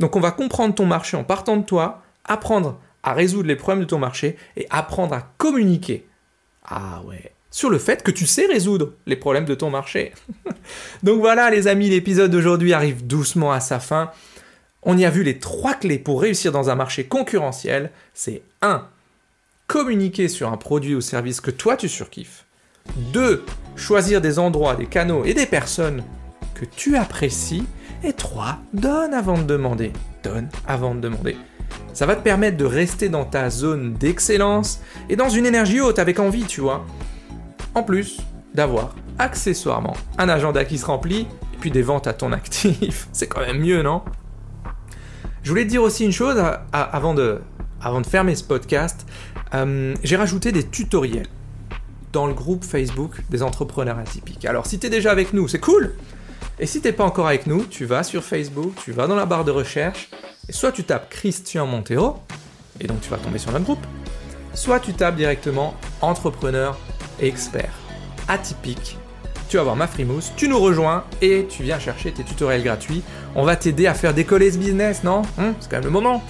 Donc 0.00 0.16
on 0.16 0.20
va 0.20 0.30
comprendre 0.30 0.74
ton 0.74 0.86
marché 0.86 1.16
en 1.16 1.24
partant 1.24 1.56
de 1.56 1.64
toi, 1.64 2.02
apprendre 2.24 2.80
à 3.02 3.12
résoudre 3.12 3.48
les 3.48 3.56
problèmes 3.56 3.84
de 3.84 3.88
ton 3.88 3.98
marché 3.98 4.36
et 4.56 4.66
apprendre 4.70 5.14
à 5.14 5.32
communiquer. 5.38 6.06
Ah 6.64 7.02
ouais, 7.06 7.32
sur 7.50 7.70
le 7.70 7.78
fait 7.78 8.02
que 8.02 8.10
tu 8.10 8.26
sais 8.26 8.46
résoudre 8.46 8.92
les 9.06 9.16
problèmes 9.16 9.46
de 9.46 9.54
ton 9.54 9.70
marché. 9.70 10.12
Donc 11.02 11.20
voilà 11.20 11.50
les 11.50 11.66
amis, 11.66 11.88
l'épisode 11.88 12.30
d'aujourd'hui 12.30 12.72
arrive 12.72 13.06
doucement 13.06 13.52
à 13.52 13.60
sa 13.60 13.80
fin. 13.80 14.10
On 14.90 14.96
y 14.96 15.04
a 15.04 15.10
vu 15.10 15.22
les 15.22 15.38
trois 15.38 15.74
clés 15.74 15.98
pour 15.98 16.22
réussir 16.22 16.50
dans 16.50 16.70
un 16.70 16.74
marché 16.74 17.04
concurrentiel. 17.04 17.90
C'est 18.14 18.40
1. 18.62 18.86
Communiquer 19.66 20.28
sur 20.28 20.50
un 20.50 20.56
produit 20.56 20.94
ou 20.94 21.02
service 21.02 21.42
que 21.42 21.50
toi 21.50 21.76
tu 21.76 21.90
surkiffes. 21.90 22.46
2. 23.12 23.44
Choisir 23.76 24.22
des 24.22 24.38
endroits, 24.38 24.76
des 24.76 24.86
canaux 24.86 25.26
et 25.26 25.34
des 25.34 25.44
personnes 25.44 26.02
que 26.54 26.64
tu 26.64 26.96
apprécies. 26.96 27.66
Et 28.02 28.14
3. 28.14 28.60
Donne 28.72 29.12
avant 29.12 29.36
de 29.36 29.42
demander. 29.42 29.92
Donne 30.22 30.48
avant 30.66 30.94
de 30.94 31.00
demander. 31.00 31.36
Ça 31.92 32.06
va 32.06 32.16
te 32.16 32.22
permettre 32.22 32.56
de 32.56 32.64
rester 32.64 33.10
dans 33.10 33.26
ta 33.26 33.50
zone 33.50 33.92
d'excellence 33.92 34.80
et 35.10 35.16
dans 35.16 35.28
une 35.28 35.44
énergie 35.44 35.82
haute 35.82 35.98
avec 35.98 36.18
envie, 36.18 36.44
tu 36.44 36.62
vois. 36.62 36.86
En 37.74 37.82
plus 37.82 38.22
d'avoir 38.54 38.94
accessoirement 39.18 39.98
un 40.16 40.30
agenda 40.30 40.64
qui 40.64 40.78
se 40.78 40.86
remplit 40.86 41.26
et 41.52 41.56
puis 41.60 41.70
des 41.70 41.82
ventes 41.82 42.06
à 42.06 42.14
ton 42.14 42.32
actif. 42.32 43.08
C'est 43.12 43.26
quand 43.26 43.42
même 43.42 43.58
mieux, 43.58 43.82
non? 43.82 44.00
Je 45.42 45.50
voulais 45.50 45.64
te 45.64 45.70
dire 45.70 45.82
aussi 45.82 46.04
une 46.04 46.12
chose 46.12 46.42
avant, 46.72 47.14
de, 47.14 47.40
fermer 48.08 48.34
ce 48.34 48.44
podcast. 48.44 49.06
Euh, 49.54 49.94
j'ai 50.02 50.16
rajouté 50.16 50.52
des 50.52 50.64
tutoriels 50.64 51.28
dans 52.12 52.26
le 52.26 52.34
groupe 52.34 52.64
Facebook 52.64 53.22
des 53.30 53.42
entrepreneurs 53.42 53.98
atypiques. 53.98 54.44
Alors 54.44 54.66
si 54.66 54.78
tu 54.78 54.86
es 54.86 54.90
déjà 54.90 55.10
avec 55.10 55.32
nous, 55.32 55.48
c'est 55.48 55.60
cool. 55.60 55.94
Et 56.58 56.66
si 56.66 56.80
t'es 56.80 56.92
pas 56.92 57.04
encore 57.04 57.28
avec 57.28 57.46
nous, 57.46 57.64
tu 57.64 57.84
vas 57.84 58.02
sur 58.02 58.24
Facebook, 58.24 58.72
tu 58.84 58.92
vas 58.92 59.06
dans 59.06 59.14
la 59.14 59.26
barre 59.26 59.44
de 59.44 59.52
recherche, 59.52 60.10
et 60.48 60.52
soit 60.52 60.72
tu 60.72 60.82
tapes 60.82 61.08
Christian 61.08 61.66
Montero, 61.66 62.18
et 62.80 62.86
donc 62.86 63.00
tu 63.00 63.10
vas 63.10 63.18
tomber 63.18 63.38
sur 63.38 63.52
notre 63.52 63.64
groupe, 63.64 63.86
soit 64.54 64.80
tu 64.80 64.92
tapes 64.92 65.16
directement 65.16 65.74
entrepreneur 66.00 66.76
expert 67.20 67.72
atypique. 68.26 68.98
Tu 69.48 69.56
vas 69.56 69.62
voir 69.62 69.76
ma 69.76 69.86
frimousse, 69.86 70.32
tu 70.36 70.46
nous 70.46 70.58
rejoins 70.58 71.04
et 71.22 71.46
tu 71.48 71.62
viens 71.62 71.78
chercher 71.78 72.12
tes 72.12 72.22
tutoriels 72.22 72.62
gratuits. 72.62 73.02
On 73.34 73.44
va 73.44 73.56
t'aider 73.56 73.86
à 73.86 73.94
faire 73.94 74.12
décoller 74.12 74.52
ce 74.52 74.58
business, 74.58 75.02
non? 75.04 75.22
Hum, 75.38 75.54
C'est 75.60 75.70
quand 75.70 75.76
même 75.76 75.84
le 75.84 75.90
moment. 75.90 76.22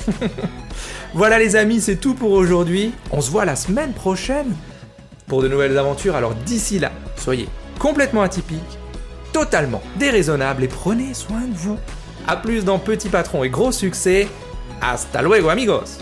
voilà 1.15 1.39
les 1.41 1.57
amis, 1.57 1.81
c'est 1.81 1.97
tout 1.97 2.15
pour 2.15 2.31
aujourd'hui. 2.31 2.93
On 3.11 3.21
se 3.21 3.31
voit 3.31 3.45
la 3.45 3.57
semaine 3.57 3.93
prochaine 3.93 4.55
pour 5.27 5.43
de 5.43 5.49
nouvelles 5.49 5.77
aventures. 5.77 6.15
Alors 6.15 6.35
d'ici 6.35 6.79
là, 6.79 6.93
soyez 7.17 7.49
complètement 7.81 8.23
atypique, 8.23 8.79
totalement 9.33 9.83
déraisonnable 9.97 10.63
et 10.63 10.69
prenez 10.69 11.13
soin 11.13 11.41
de 11.41 11.55
vous. 11.57 11.77
A 12.29 12.37
plus 12.37 12.65
dans 12.65 12.79
Petit 12.79 13.09
Patron 13.09 13.43
et 13.43 13.51
Gros 13.51 13.73
Succès. 13.73 14.29
Hasta 14.81 15.23
luego 15.23 15.49
amigos 15.49 15.99